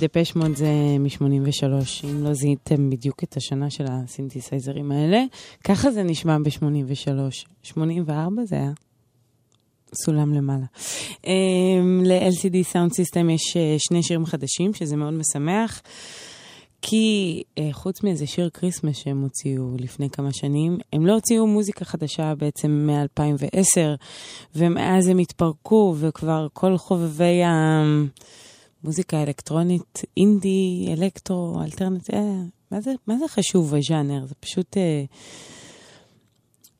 [0.00, 0.66] דפש מוד זה
[1.00, 1.64] מ-83,
[2.04, 5.24] אם לא זיהיתם בדיוק את השנה של הסינתסייזרים האלה,
[5.64, 7.46] ככה זה נשמע ב-83.
[7.62, 8.70] 84 זה היה
[9.94, 10.64] סולם למעלה.
[11.22, 11.26] Um,
[12.04, 15.82] ל-LCD Sound System יש uh, שני שירים חדשים, שזה מאוד משמח.
[16.86, 21.84] כי uh, חוץ מאיזה שיר כריסמס שהם הוציאו לפני כמה שנים, הם לא הוציאו מוזיקה
[21.84, 23.80] חדשה בעצם מ-2010,
[24.56, 27.42] ומאז הם התפרקו, וכבר כל חובבי
[28.84, 32.20] המוזיקה האלקטרונית, אינדי, אלקטרו, אלטרנט, אה,
[32.70, 34.26] מה, זה, מה זה חשוב הז'אנר?
[34.26, 34.76] זה פשוט...
[34.76, 34.80] Uh,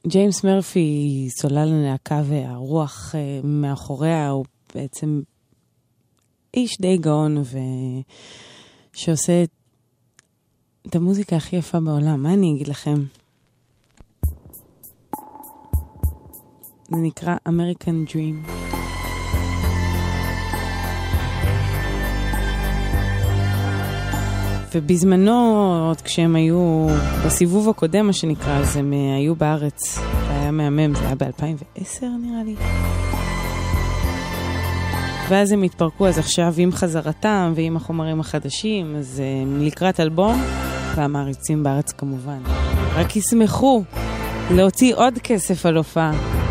[0.06, 4.44] ג'יימס מרפי, סולל הלהקה והרוח uh, מאחוריה, הוא
[4.74, 5.20] בעצם
[6.54, 7.58] איש די גאון, ו...
[8.92, 9.50] שעושה את
[10.88, 13.04] את המוזיקה הכי יפה בעולם, מה אני אגיד לכם?
[16.88, 18.50] זה נקרא American Dream.
[24.74, 26.86] ובזמנו, עוד כשהם היו
[27.26, 29.98] בסיבוב הקודם, מה שנקרא, אז הם אה, היו בארץ.
[29.98, 32.54] זה היה מהמם, זה היה ב-2010 נראה לי.
[35.28, 40.42] ואז הם התפרקו, אז עכשיו עם חזרתם ועם החומרים החדשים, אז הם לקראת אלבום,
[40.96, 42.38] והמעריצים בארץ כמובן.
[42.94, 43.82] רק ישמחו
[44.50, 46.43] להוציא עוד כסף על הופעה.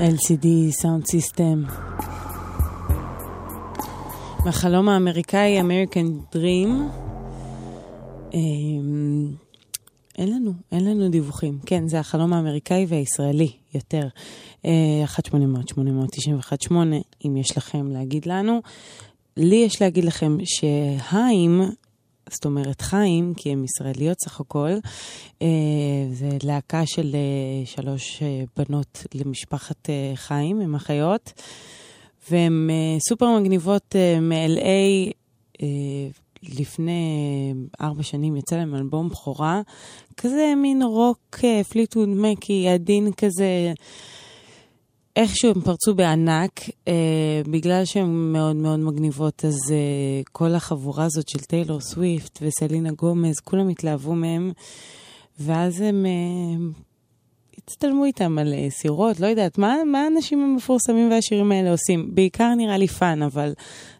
[0.00, 1.64] LCD סאונד סיסטם.
[4.44, 6.68] מהחלום האמריקאי, American Dream.
[8.34, 9.34] אמ,
[10.18, 11.58] אין לנו, אין לנו דיווחים.
[11.66, 14.08] כן, זה החלום האמריקאי והישראלי יותר.
[14.64, 15.04] אה,
[16.68, 16.72] 1-800-891-8,
[17.26, 18.60] אם יש לכם להגיד לנו.
[19.36, 21.60] לי יש להגיד לכם שהיים,
[22.30, 24.70] זאת אומרת חיים, כי הן ישראליות סך הכל,
[25.42, 25.48] אה,
[26.12, 31.32] זה להקה של אה, שלוש אה, בנות למשפחת חיים, הן אחיות,
[32.30, 32.70] והן
[33.08, 35.12] סופר מגניבות מ-LA.
[36.42, 39.60] לפני ארבע שנים יצא להם אלבום בכורה,
[40.16, 41.38] כזה מין רוק
[41.70, 43.72] פליטווד מקי, עדין כזה.
[45.16, 51.28] איכשהו הם פרצו בענק, אה, בגלל שהן מאוד מאוד מגניבות, אז אה, כל החבורה הזאת
[51.28, 54.52] של טיילור סוויפט וסלינה גומז, כולם התלהבו מהם,
[55.40, 56.66] ואז הם אה,
[57.58, 62.14] הצטלמו איתם על אה, סירות, לא יודעת, מה, מה האנשים המפורסמים והעשירים האלה עושים?
[62.14, 63.52] בעיקר נראה לי fun, אבל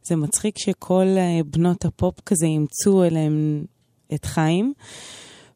[0.03, 3.65] זה מצחיק שכל אה, בנות הפופ כזה אימצו אליהם
[4.15, 4.73] את חיים.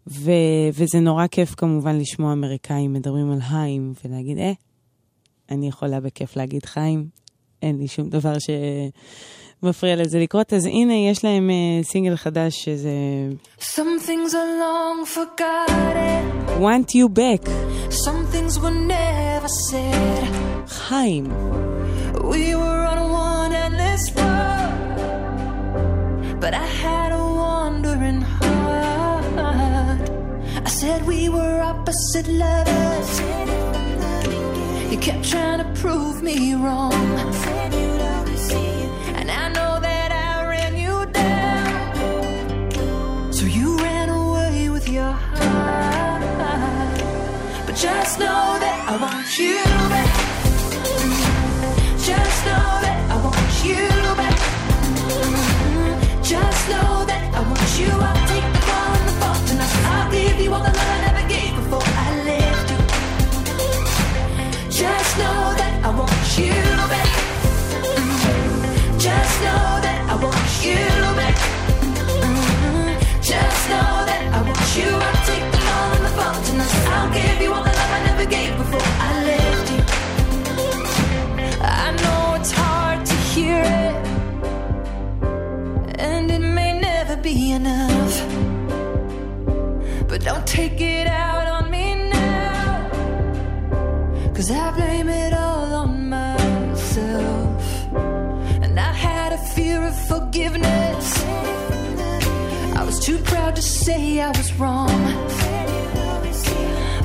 [0.06, 4.52] ו- וזה נורא כיף כמובן לשמוע אמריקאים מדברים על חיים ולהגיד, אה,
[5.50, 7.08] אני יכולה בכיף להגיד חיים,
[7.62, 8.32] אין לי שום דבר
[9.62, 10.52] שמפריע לזה לקרות.
[10.52, 12.90] אז הנה, יש להם uh, סינגל חדש שזה
[13.60, 16.60] Some things are long forgotten.
[16.60, 17.48] Want You Back,
[18.04, 20.24] Some things were never said.
[20.66, 21.26] חיים.
[22.32, 23.00] We were on
[23.32, 24.72] one endless road,
[26.42, 29.24] but I had a wandering heart.
[30.66, 33.10] I said we were opposite lovers.
[34.94, 36.92] You kept trying to prove me wrong.
[39.18, 42.72] And I know that I ran you down.
[43.32, 46.22] So you ran away with your heart.
[47.66, 50.14] But just know that I want you back.
[51.98, 53.88] Just know that I want you
[54.20, 54.38] back.
[56.22, 57.90] Just know that I want you.
[57.90, 61.03] I'll take the fall and the fault, and I'll give you all the love
[75.26, 76.34] take the long and the fun.
[76.92, 78.88] I'll give you all the love I never gave before.
[81.62, 83.94] I know it's hard to hear it
[85.98, 88.14] and it may never be enough.
[90.08, 92.90] But don't take it out on me now,
[94.34, 95.73] cause I blame it all
[103.04, 104.88] too proud to say I was wrong.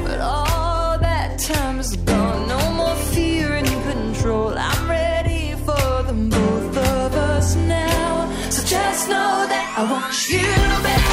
[0.06, 4.54] But all that time is gone, no more fear and control.
[4.58, 8.32] I'm ready for them both of us now.
[8.50, 10.48] So just know that I want you
[10.88, 11.08] back.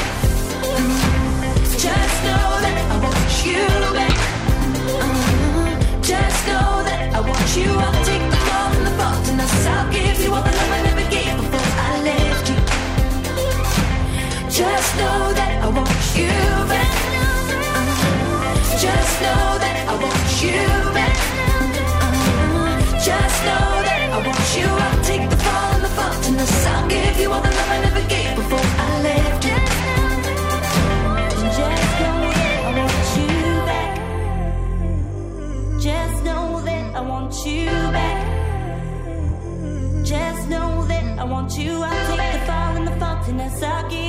[1.87, 3.63] Just know that I want you
[3.99, 4.19] back.
[6.01, 8.06] Just know that I want you.
[14.57, 16.33] Just know that I want you
[16.73, 16.93] back.
[18.81, 20.57] Just know that I want you
[20.97, 21.17] back.
[23.05, 24.65] Just know that I want you.
[24.65, 27.79] I'll take the fall and the fault, and I'll give you all the love I
[27.85, 29.59] never gave before I left you.
[31.53, 33.37] Just know that I want you
[33.69, 33.93] back.
[35.83, 38.25] Just know that I want you back.
[40.03, 41.73] Just know that I want you.
[41.83, 44.06] I'll take the fall and the fault, and I'll give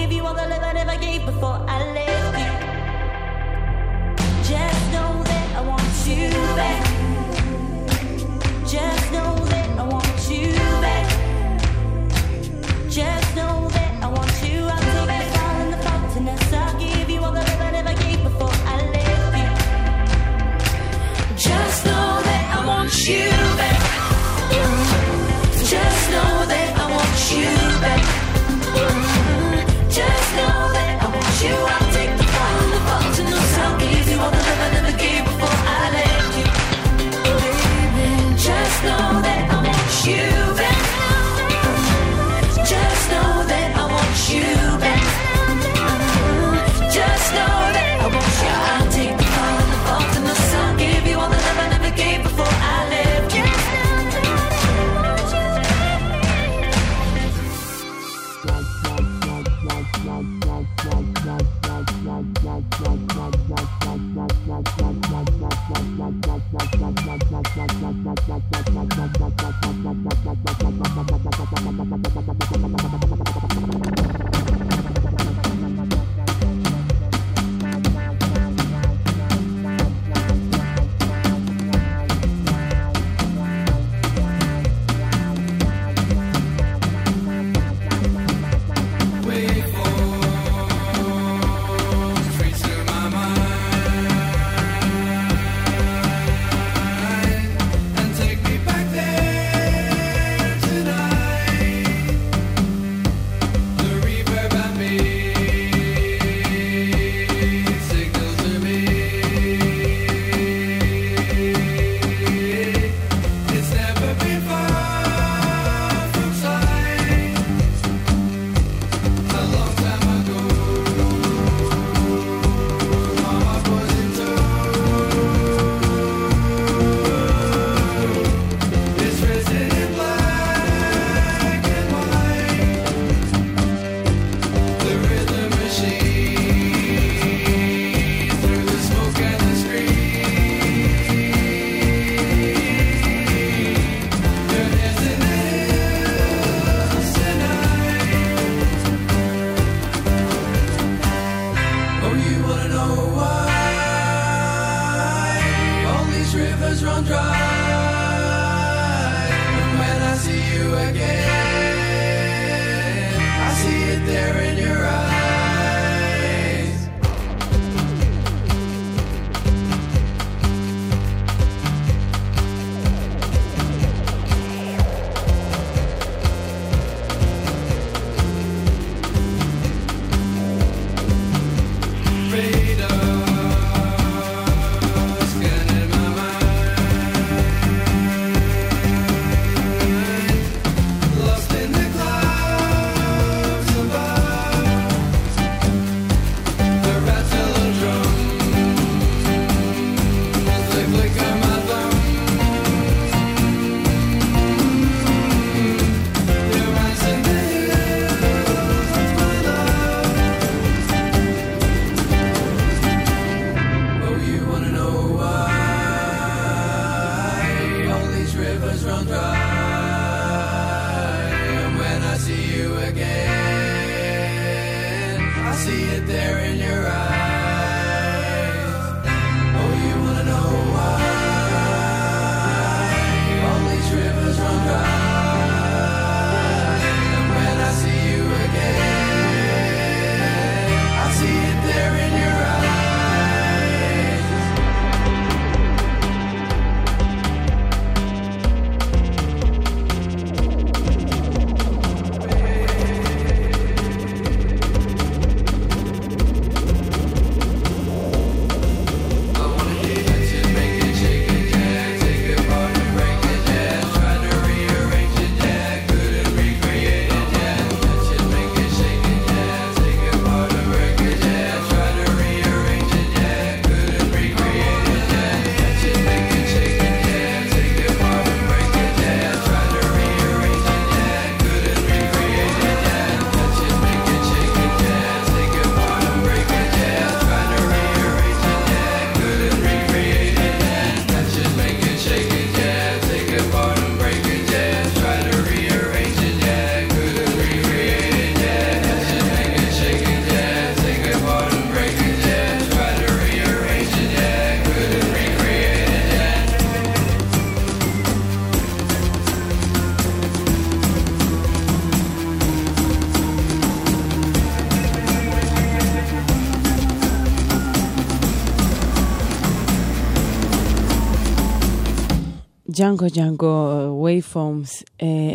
[322.77, 323.69] ג'אנגו ג'אנגו,
[324.03, 324.83] וייפורמס,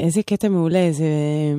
[0.03, 1.55] איזה קטע מעולה, זה אה,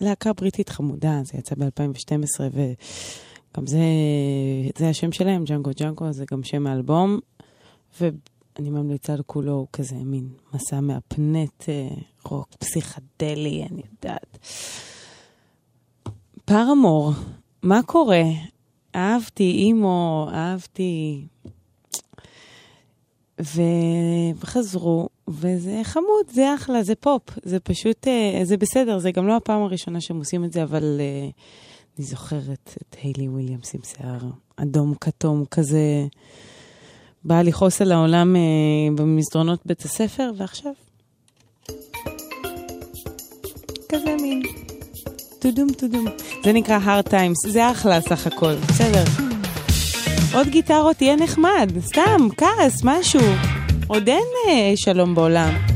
[0.00, 3.78] להקה בריטית חמודה, זה יצא ב-2012, וגם זה,
[4.78, 7.18] זה השם שלהם, ג'אנגו ג'אנגו, זה גם שם האלבום,
[8.00, 11.88] ואני ממליצה לכולו, הוא כזה מין מסע מהפנט, אה,
[12.24, 14.38] רוק פסיכדלי, אני יודעת.
[16.44, 17.12] פרמור,
[17.62, 18.22] מה קורה?
[18.94, 21.26] אהבתי אימו, אהבתי...
[23.38, 29.36] וחזרו, וזה חמוד, זה אחלה, זה פופ, זה פשוט, אה, זה בסדר, זה גם לא
[29.36, 31.28] הפעם הראשונה שהם עושים את זה, אבל אה,
[31.98, 34.20] אני זוכרת את היילי וויליאמס עם שיער
[34.56, 36.06] אדום כתום כזה,
[37.24, 38.40] באה לכעוס על העולם אה,
[38.96, 40.72] במסדרונות בית הספר, ועכשיו,
[43.88, 44.42] כזה מין
[45.38, 46.04] טודום טודום.
[46.44, 49.35] זה נקרא hard times, זה אחלה סך הכל, בסדר.
[50.34, 53.20] עוד גיטרות, תהיה נחמד, סתם, כעס, משהו.
[53.86, 55.75] עוד אין אה, שלום בעולם.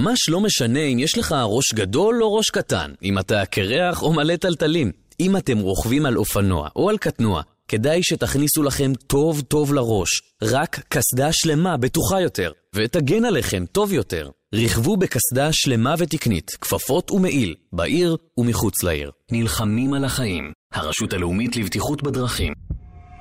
[0.00, 4.12] ממש לא משנה אם יש לך ראש גדול או ראש קטן, אם אתה קרח או
[4.12, 4.92] מלא טלטלים.
[5.20, 10.08] אם אתם רוכבים על אופנוע או על קטנוע, כדאי שתכניסו לכם טוב טוב לראש.
[10.42, 14.30] רק קסדה שלמה בטוחה יותר, ותגן עליכם טוב יותר.
[14.54, 19.10] רכבו בקסדה שלמה ותקנית, כפפות ומעיל, בעיר ומחוץ לעיר.
[19.32, 20.52] נלחמים על החיים.
[20.72, 22.52] הרשות הלאומית לבטיחות בדרכים.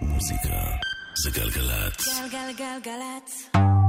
[0.02, 0.50] מוזיקה
[1.24, 2.06] זה גלגלצ.
[2.32, 3.89] גלגלגלגלצ.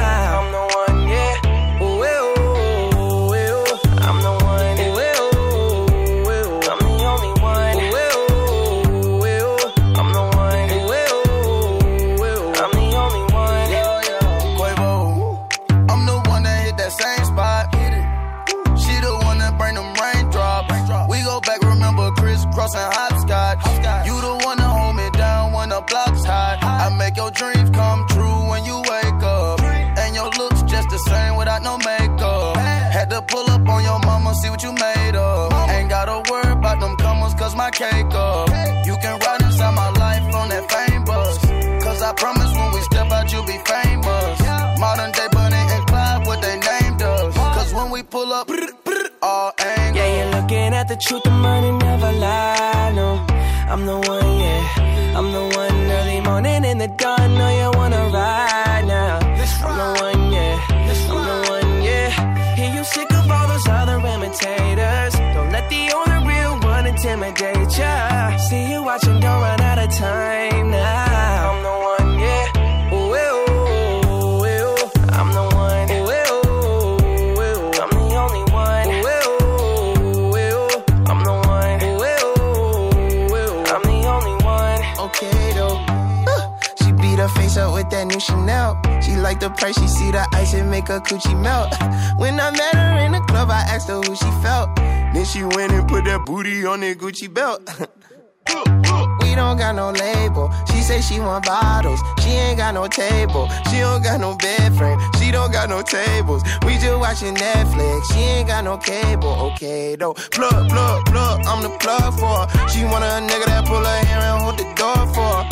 [102.71, 103.49] Got no table.
[103.69, 104.97] She don't got no bed frame.
[105.19, 106.41] She don't got no tables.
[106.65, 108.13] We just watching Netflix.
[108.13, 109.51] She ain't got no cable.
[109.51, 110.13] Okay though.
[110.13, 111.41] Plug, plug, plug.
[111.45, 112.67] I'm the plug for her.
[112.69, 115.43] She want a nigga that pull her hair and hold the door for her.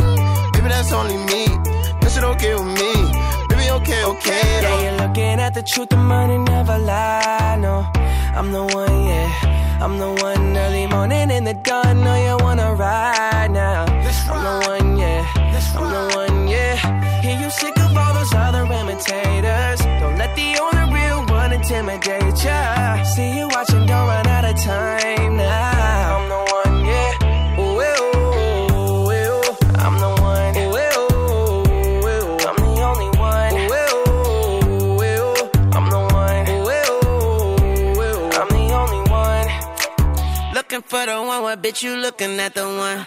[0.00, 1.46] Mm, baby, that's only me.
[2.00, 2.92] That shit okay with me.
[3.48, 4.66] Baby, okay, okay Though.
[4.66, 7.56] Yeah, you're looking at the truth, the money never lie.
[7.60, 7.86] No,
[8.34, 9.78] I'm the one, yeah.
[9.80, 12.02] I'm the one early morning in the dawn.
[12.02, 13.84] Know you wanna ride now.
[14.28, 15.35] I'm the one, yeah.
[15.74, 16.76] I'm the one, yeah.
[17.20, 19.80] Hear you sick of all those other imitators.
[20.00, 23.02] Don't let the only real one intimidate ya.
[23.02, 26.16] See you watching, don't run out of time now.
[26.16, 27.58] I'm the one, yeah.
[27.58, 28.14] Ooh, ooh,
[28.76, 29.42] ooh, ooh.
[29.84, 30.56] I'm the one.
[30.56, 31.64] Ooh, ooh,
[32.06, 32.38] ooh.
[32.48, 33.54] I'm the only one.
[33.72, 33.96] Ooh,
[34.70, 35.34] ooh, ooh.
[35.76, 36.46] I'm the one.
[36.48, 38.18] Ooh, ooh, ooh.
[38.38, 39.48] I'm the only one.
[40.54, 43.06] Looking for the one, what bitch you looking at the one?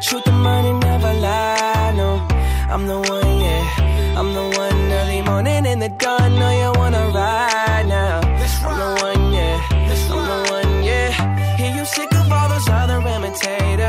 [0.00, 1.92] truth, the money never lie.
[1.96, 2.26] No,
[2.72, 4.18] I'm the one, yeah.
[4.18, 6.34] I'm the one early morning in the dawn.
[6.38, 8.20] Know you wanna ride now.
[8.66, 9.60] I'm the one, yeah.
[9.70, 11.56] I'm the one, yeah.
[11.56, 13.79] Hear you sick of all those other imitators.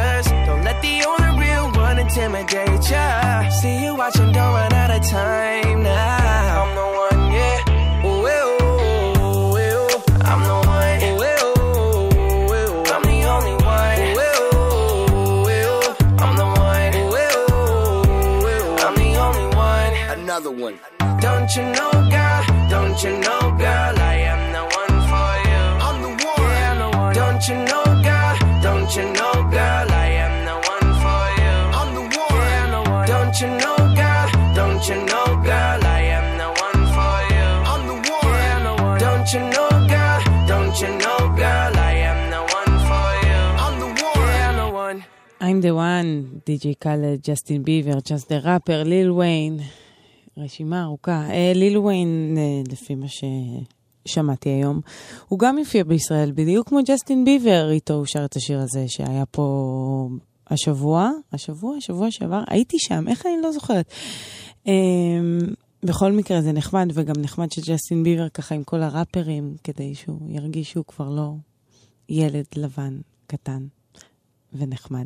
[20.31, 20.79] another one.
[21.19, 22.41] Don't you know, girl?
[22.69, 23.95] Don't you know, girl?
[23.99, 25.63] I am the one for you.
[25.87, 26.39] I'm the one.
[26.39, 27.13] Yeah, I'm the one.
[27.19, 28.35] Don't you know, girl?
[28.63, 29.87] Don't you know, girl?
[29.91, 31.55] I am the one for you.
[31.79, 32.31] I'm the one.
[32.47, 33.07] Yeah, I'm the one.
[33.11, 34.27] Don't you know, girl?
[34.55, 35.79] Don't you know, girl?
[35.83, 37.49] I am the one for you.
[37.71, 38.31] I'm the one.
[38.39, 38.99] Yeah, I'm the one.
[39.03, 40.19] Don't you know, girl?
[40.47, 41.71] Don't you know, girl?
[41.75, 43.41] I am the one for you.
[43.65, 44.31] I'm the one.
[44.31, 44.97] Yeah, I'm the one.
[45.41, 46.41] I'm the one.
[46.45, 49.67] DJ Khaled, Justin Bieber, just the Rapper, Lil Wayne.
[50.37, 51.29] רשימה ארוכה.
[51.29, 54.81] אה, ליל ויין, אה, לפי מה ששמעתי היום,
[55.27, 59.25] הוא גם יופיע בישראל, בדיוק כמו ג'סטין ביבר, איתו הוא שר את השיר הזה שהיה
[59.25, 60.09] פה
[60.47, 63.91] השבוע, השבוע, השבוע שעבר, הייתי שם, איך אני לא זוכרת.
[64.67, 64.73] אה,
[65.83, 70.71] בכל מקרה זה נחמד, וגם נחמד שג'סטין ביבר ככה עם כל הראפרים, כדי שהוא ירגיש
[70.71, 71.33] שהוא כבר לא
[72.09, 73.67] ילד לבן קטן.
[74.53, 75.05] ונחמד.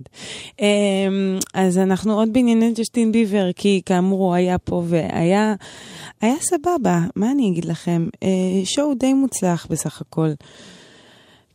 [0.59, 5.55] אמ, אז אנחנו עוד בענייני ג'סטין ביבר, כי כאמור הוא היה פה והיה
[6.21, 8.07] היה סבבה, מה אני אגיד לכם?
[8.23, 10.29] אה, שואו די מוצלח בסך הכל.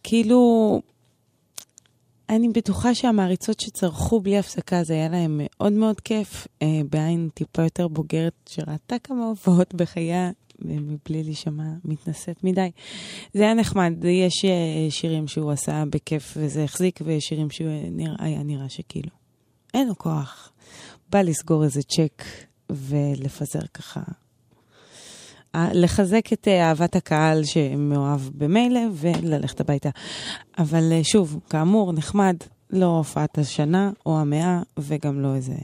[0.03, 0.81] כאילו,
[2.29, 7.63] אני בטוחה שהמעריצות שצרחו בלי הפסקה, זה היה להם מאוד מאוד כיף, אה, בעין טיפה
[7.63, 10.31] יותר בוגרת, שראתה כמה הופעות בחייה,
[10.65, 12.71] מבלי להישמע מתנשאת מדי.
[13.35, 18.17] זה היה נחמד, יש אה, שירים שהוא עשה בכיף וזה החזיק, ויש שירים שהוא נראה,
[18.19, 19.11] היה נראה שכאילו,
[19.75, 20.53] אין לו כוח.
[21.11, 22.25] בא לסגור איזה צ'ק
[22.71, 24.01] ולפזר ככה.
[25.55, 29.91] אה, לחזק את אה, אהבת הקהל שמאוהב במילא וללכת הביתה.
[30.59, 32.37] אבל אה, שוב, כאמור, נחמד,
[32.71, 35.55] לא הופעת השנה או המאה, וגם לא איזה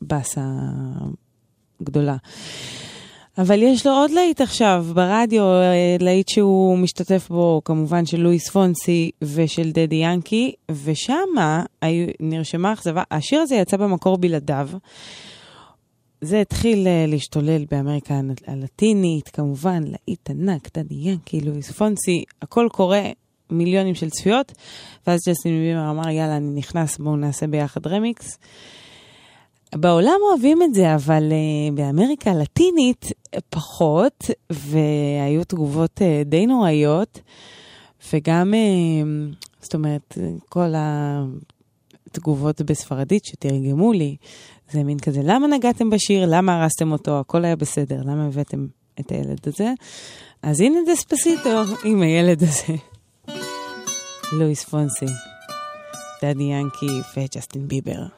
[0.00, 0.46] באסה
[1.82, 2.16] גדולה.
[3.38, 8.48] אבל יש לו עוד להיט עכשיו ברדיו, אה, להיט שהוא משתתף בו, כמובן של לואיס
[8.48, 10.52] פונסי ושל דדי ינקי,
[11.82, 14.68] היו- נרשמה אכזבה, השיר הזה יצא במקור בלעדיו.
[16.20, 23.02] זה התחיל אה, להשתולל באמריקה הלטינית, כמובן, להיט ענק, דדי ינקי, לואיס פונסי, הכל קורה,
[23.50, 24.52] מיליונים של צפיות,
[25.06, 28.38] ואז ג'סטין ביבר אמר, יאללה, אני נכנס, בואו נעשה ביחד רמיקס.
[29.74, 33.06] בעולם אוהבים את זה, אבל uh, באמריקה הלטינית
[33.50, 37.20] פחות, והיו תגובות uh, די נוראיות,
[38.12, 40.18] וגם, uh, זאת אומרת,
[40.48, 44.16] כל התגובות בספרדית שתרגמו לי,
[44.70, 46.24] זה מין כזה, למה נגעתם בשיר?
[46.28, 47.20] למה הרסתם אותו?
[47.20, 48.66] הכל היה בסדר, למה הבאתם
[49.00, 49.72] את הילד הזה?
[50.42, 52.74] אז הנה דספסיטו עם הילד הזה.
[54.32, 55.06] לואיס פונסי,
[56.22, 58.17] דדי ינקי וג'סטין ביבר.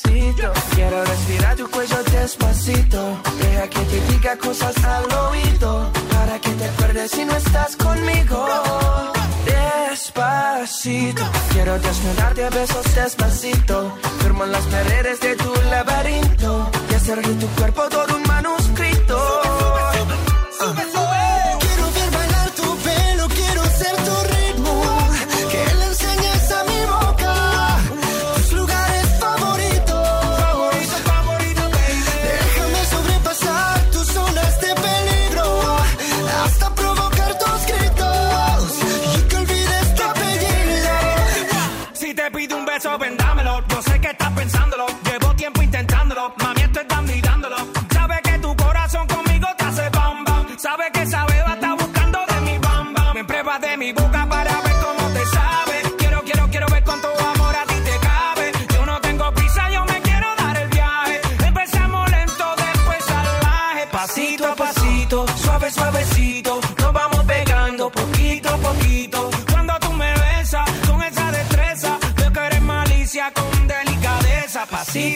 [0.75, 3.17] Quiero respirar tu cuello despacito.
[3.41, 5.91] Deja que te diga cosas al oído.
[6.09, 8.47] Para que te acuerdes si no estás conmigo.
[9.45, 13.97] Despacito, quiero desnudarte a besos despacito.
[14.19, 16.71] Firmo las paredes de tu laberinto.
[16.89, 19.70] Y hacer de tu cuerpo todo un manuscrito.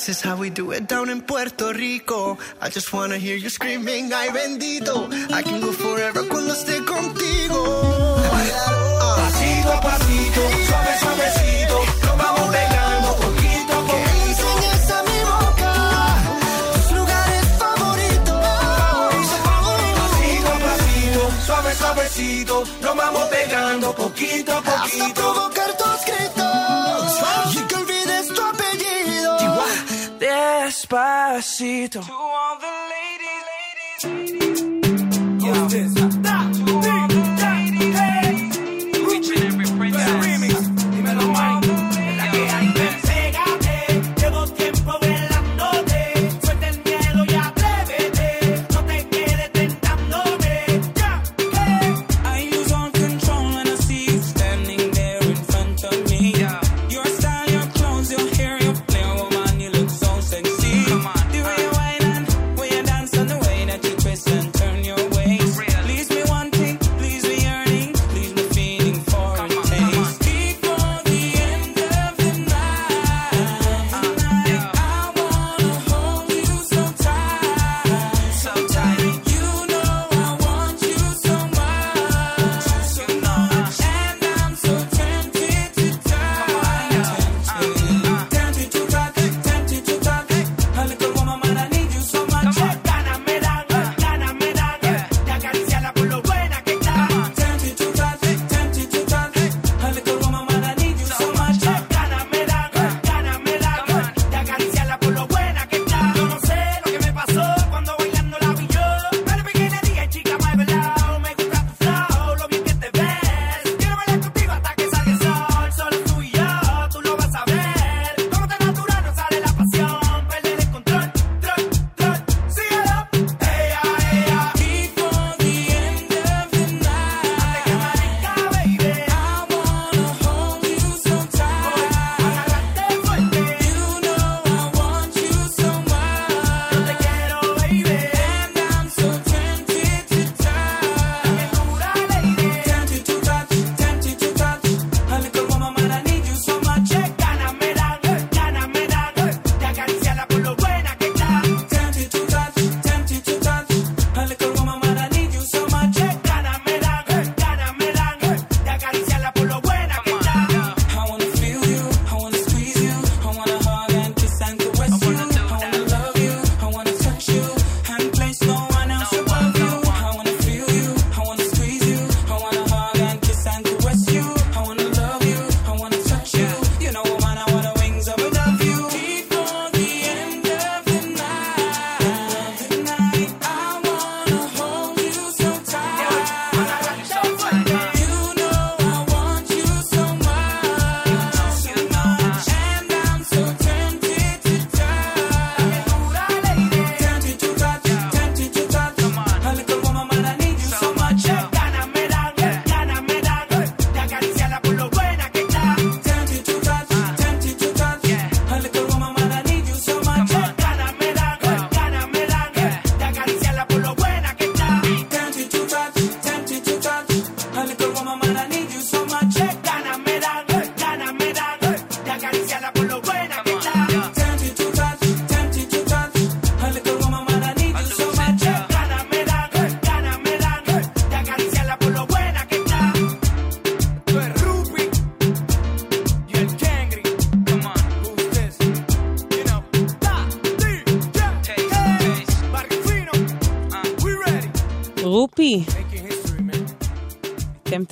[0.00, 2.38] This is how we do it down in Puerto Rico.
[2.58, 5.12] I just wanna hear you screaming, ay bendito.
[5.30, 7.60] I can go forever cuando esté contigo.
[7.60, 8.20] Uh.
[9.20, 14.46] Pasito a pasito, suave suavecito, nos vamos pegando poquito a poquito.
[14.56, 15.72] Que a mi boca
[16.72, 18.40] tus lugares favoritos.
[18.80, 20.00] Favorito, favorito.
[20.00, 25.28] Pasito a pasito, suave suavecito, nos vamos pegando poquito a poquito.
[25.28, 25.59] Hasta
[30.80, 32.00] Despacito.
[32.00, 33.44] To all the ladies,
[34.00, 34.64] ladies, ladies.
[36.84, 37.09] Yeah.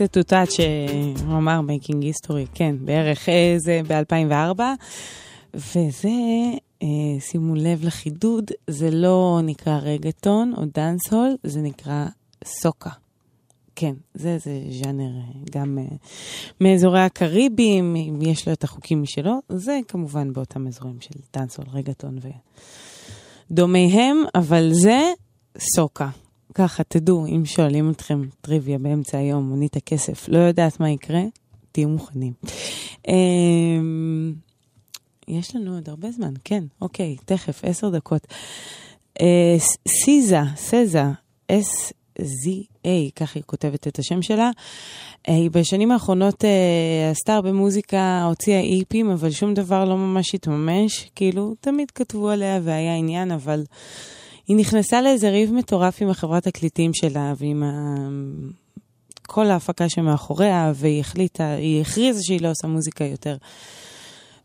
[0.08, 4.60] מצטטת שהוא אמר making history, כן, בערך אה, זה ב-2004,
[5.54, 6.08] וזה,
[6.82, 12.06] אה, שימו לב לחידוד, זה לא נקרא רגטון או דאנס הול, זה נקרא
[12.44, 12.90] סוקה.
[13.74, 15.78] כן, זה איזה ז'אנר אה, גם
[16.60, 21.66] מאזורי הקריבים, אם יש לו את החוקים משלו, זה כמובן באותם אזורים של דאנס הול,
[21.72, 22.18] רגטון
[23.50, 25.12] ודומיהם, אבל זה
[25.58, 26.08] סוקה.
[26.58, 31.22] ככה, תדעו, אם שואלים אתכם טריוויה באמצע היום, מונית הכסף, לא יודעת מה יקרה,
[31.72, 32.32] תהיו מוכנים.
[33.08, 34.34] אמ,
[35.28, 38.26] יש לנו עוד הרבה זמן, כן, אוקיי, תכף, עשר דקות.
[39.20, 39.56] אה,
[39.88, 41.02] סיזה, סזה,
[41.52, 44.50] S-Z-A, כך היא כותבת את השם שלה.
[45.28, 50.34] אה, היא בשנים האחרונות אה, עשתה הרבה מוזיקה, הוציאה איפים, אבל שום דבר לא ממש
[50.34, 51.10] התממש.
[51.14, 53.64] כאילו, תמיד כתבו עליה והיה עניין, אבל
[54.48, 57.96] היא נכנסה לאיזה ריב מטורף עם החברת תקליטים שלה ועם ה...
[59.26, 63.36] כל ההפקה שמאחוריה, והיא החליטה, היא הכריזה שהיא לא עושה מוזיקה יותר.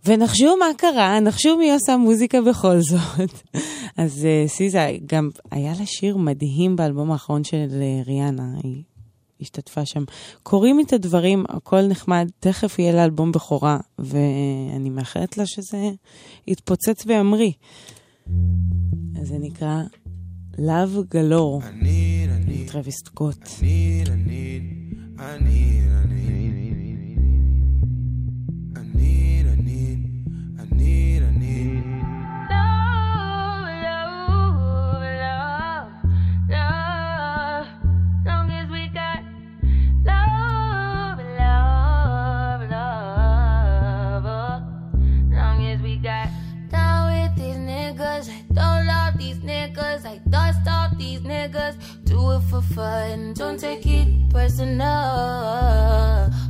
[0.05, 3.31] ונחשו מה קרה, נחשו מי עושה מוזיקה בכל זאת.
[3.97, 8.83] אז uh, סיזה, גם היה לה שיר מדהים באלבום האחרון של uh, ריאנה, היא
[9.41, 10.03] השתתפה שם.
[10.43, 15.89] קוראים את הדברים, הכל נחמד, תכף יהיה לה אלבום בכורה, ואני מאחלת לה שזה
[16.47, 17.51] יתפוצץ וימריא.
[19.23, 19.83] אז זה נקרא
[20.55, 23.47] Love Galore, עם טרוויס סקוט.
[23.47, 24.07] I need,
[25.17, 26.22] I need,
[51.03, 51.75] these niggas.
[52.05, 54.89] Do it for fun, don't take it personal.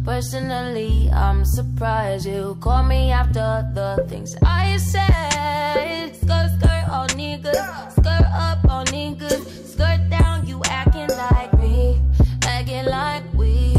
[0.05, 6.15] Personally, I'm surprised you call me after the things I said.
[6.15, 9.41] Skirt, skirt, all niggas, skirt up, all niggas,
[9.73, 12.01] skirt down, you acting like me,
[12.43, 13.75] acting like we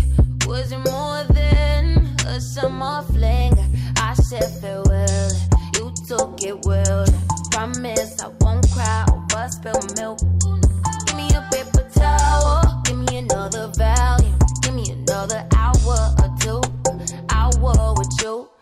[0.46, 1.84] wasn't more than
[2.26, 3.55] a summer fling.
[3.96, 5.30] I said farewell,
[5.76, 7.05] you took it well.
[7.51, 10.18] Promise I won't cry over spilled milk.
[13.24, 14.34] Another value.
[14.62, 16.60] give me another hour or two,
[17.30, 18.53] hour with you.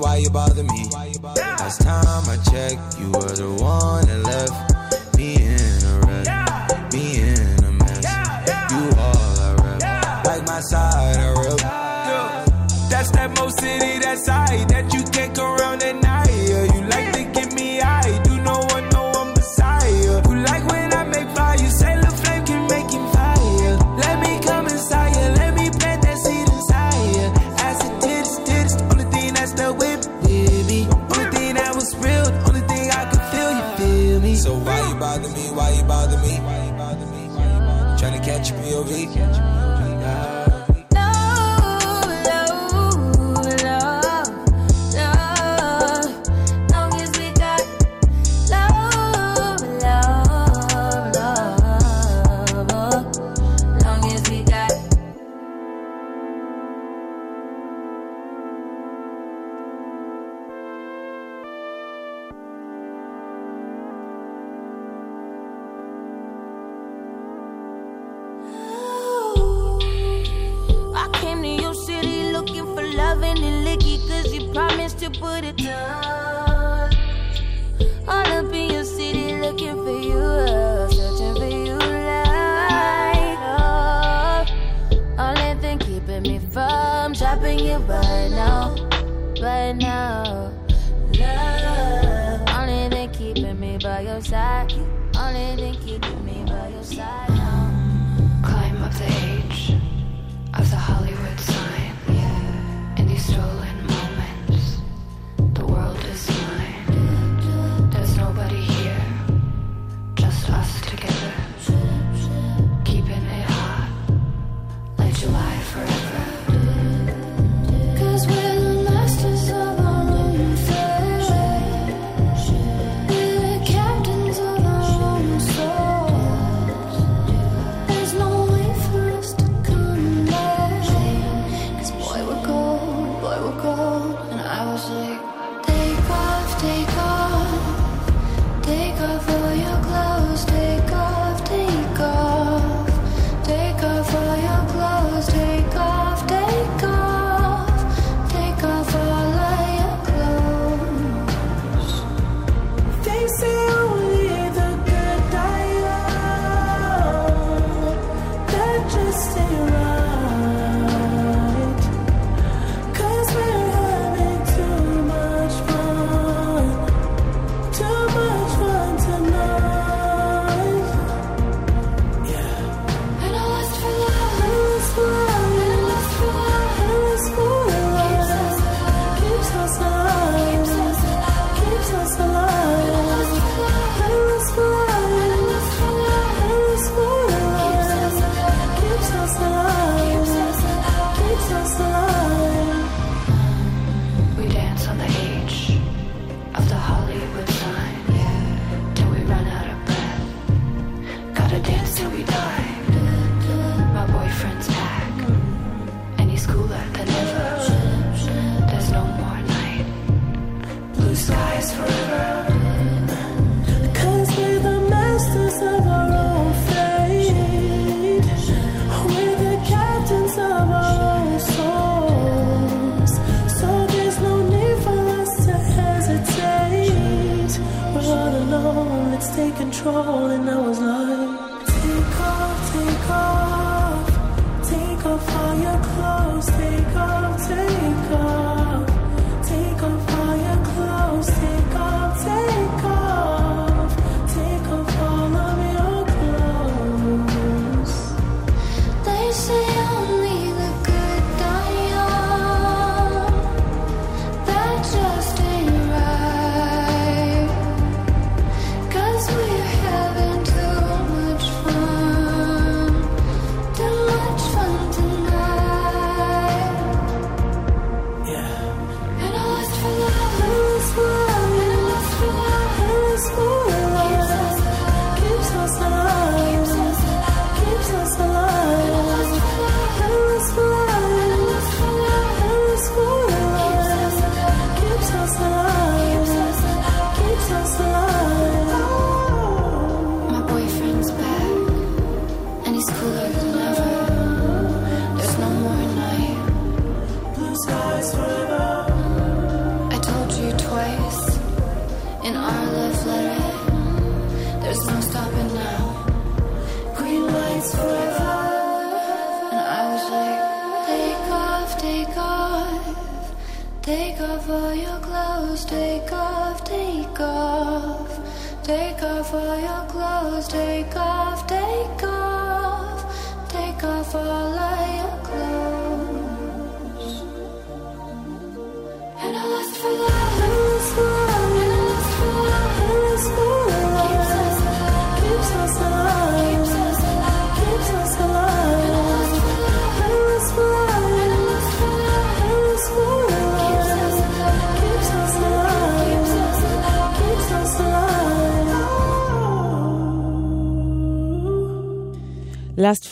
[0.00, 0.84] Why you bother me?
[1.34, 4.07] Last time I checked, you were the one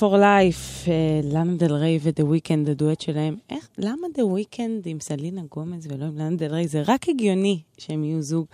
[0.00, 3.36] for Life, אה, לאנה דל ריי ודה וויקנד, הדואט שלהם.
[3.50, 6.68] איך, למה דה וויקנד עם סלינה גומז ולא עם לאנה דל ריי?
[6.68, 8.46] זה רק הגיוני שהם יהיו זוג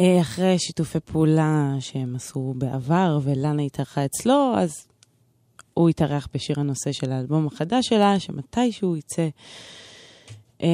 [0.00, 4.86] אה, אחרי שיתופי פעולה שהם עשו בעבר, ולאנה התארחה אצלו, אז
[5.74, 9.28] הוא התארח בשיר הנושא של האלבום החדש שלה, שמתישהו יצא.
[10.62, 10.68] אה,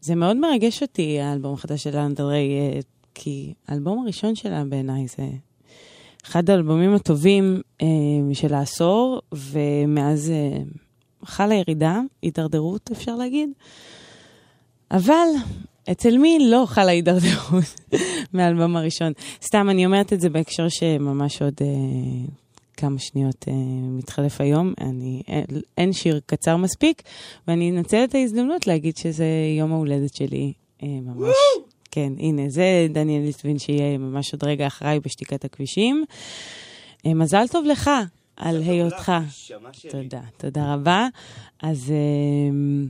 [0.00, 2.80] זה מאוד מרגש אותי, האלבום החדש של לאנה דל ריי,
[3.14, 5.28] כי האלבום הראשון שלה בעיניי זה
[6.28, 7.86] אחד האלבומים הטובים אה,
[8.32, 10.58] של העשור, ומאז אה,
[11.24, 13.50] חלה ירידה, הידרדרות אפשר להגיד.
[14.90, 15.26] אבל
[15.90, 17.80] אצל מי לא חלה הידרדרות
[18.32, 19.12] מהאלבום הראשון?
[19.42, 21.66] סתם, אני אומרת את זה בהקשר שממש עוד אה,
[22.76, 23.54] כמה שניות אה,
[23.98, 24.72] מתחלף היום.
[24.80, 25.44] אני, אין,
[25.78, 27.02] אין שיר קצר מספיק,
[27.48, 29.26] ואני אנצל את ההזדמנות להגיד שזה
[29.58, 30.52] יום ההולדת שלי
[30.82, 31.36] אה, ממש.
[31.98, 36.04] כן, הנה, זה דניאל ליטבין שיהיה ממש עוד רגע אחריי בשתיקת הכבישים.
[37.06, 37.90] אה, מזל טוב לך
[38.36, 39.12] על היותך.
[39.90, 41.08] תודה, תודה רבה.
[41.62, 41.90] אז...
[41.90, 42.88] אה,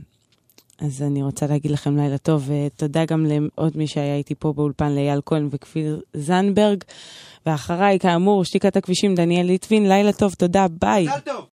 [0.81, 4.91] אז אני רוצה להגיד לכם לילה טוב, ותודה גם לעוד מי שהיה איתי פה באולפן,
[4.91, 6.83] לאייל כהן וכפיר זנדברג.
[7.45, 11.03] ואחריי, כאמור, שתיקת הכבישים, דניאל ליטבין, לילה טוב, תודה, ביי.
[11.03, 11.45] מזל טוב.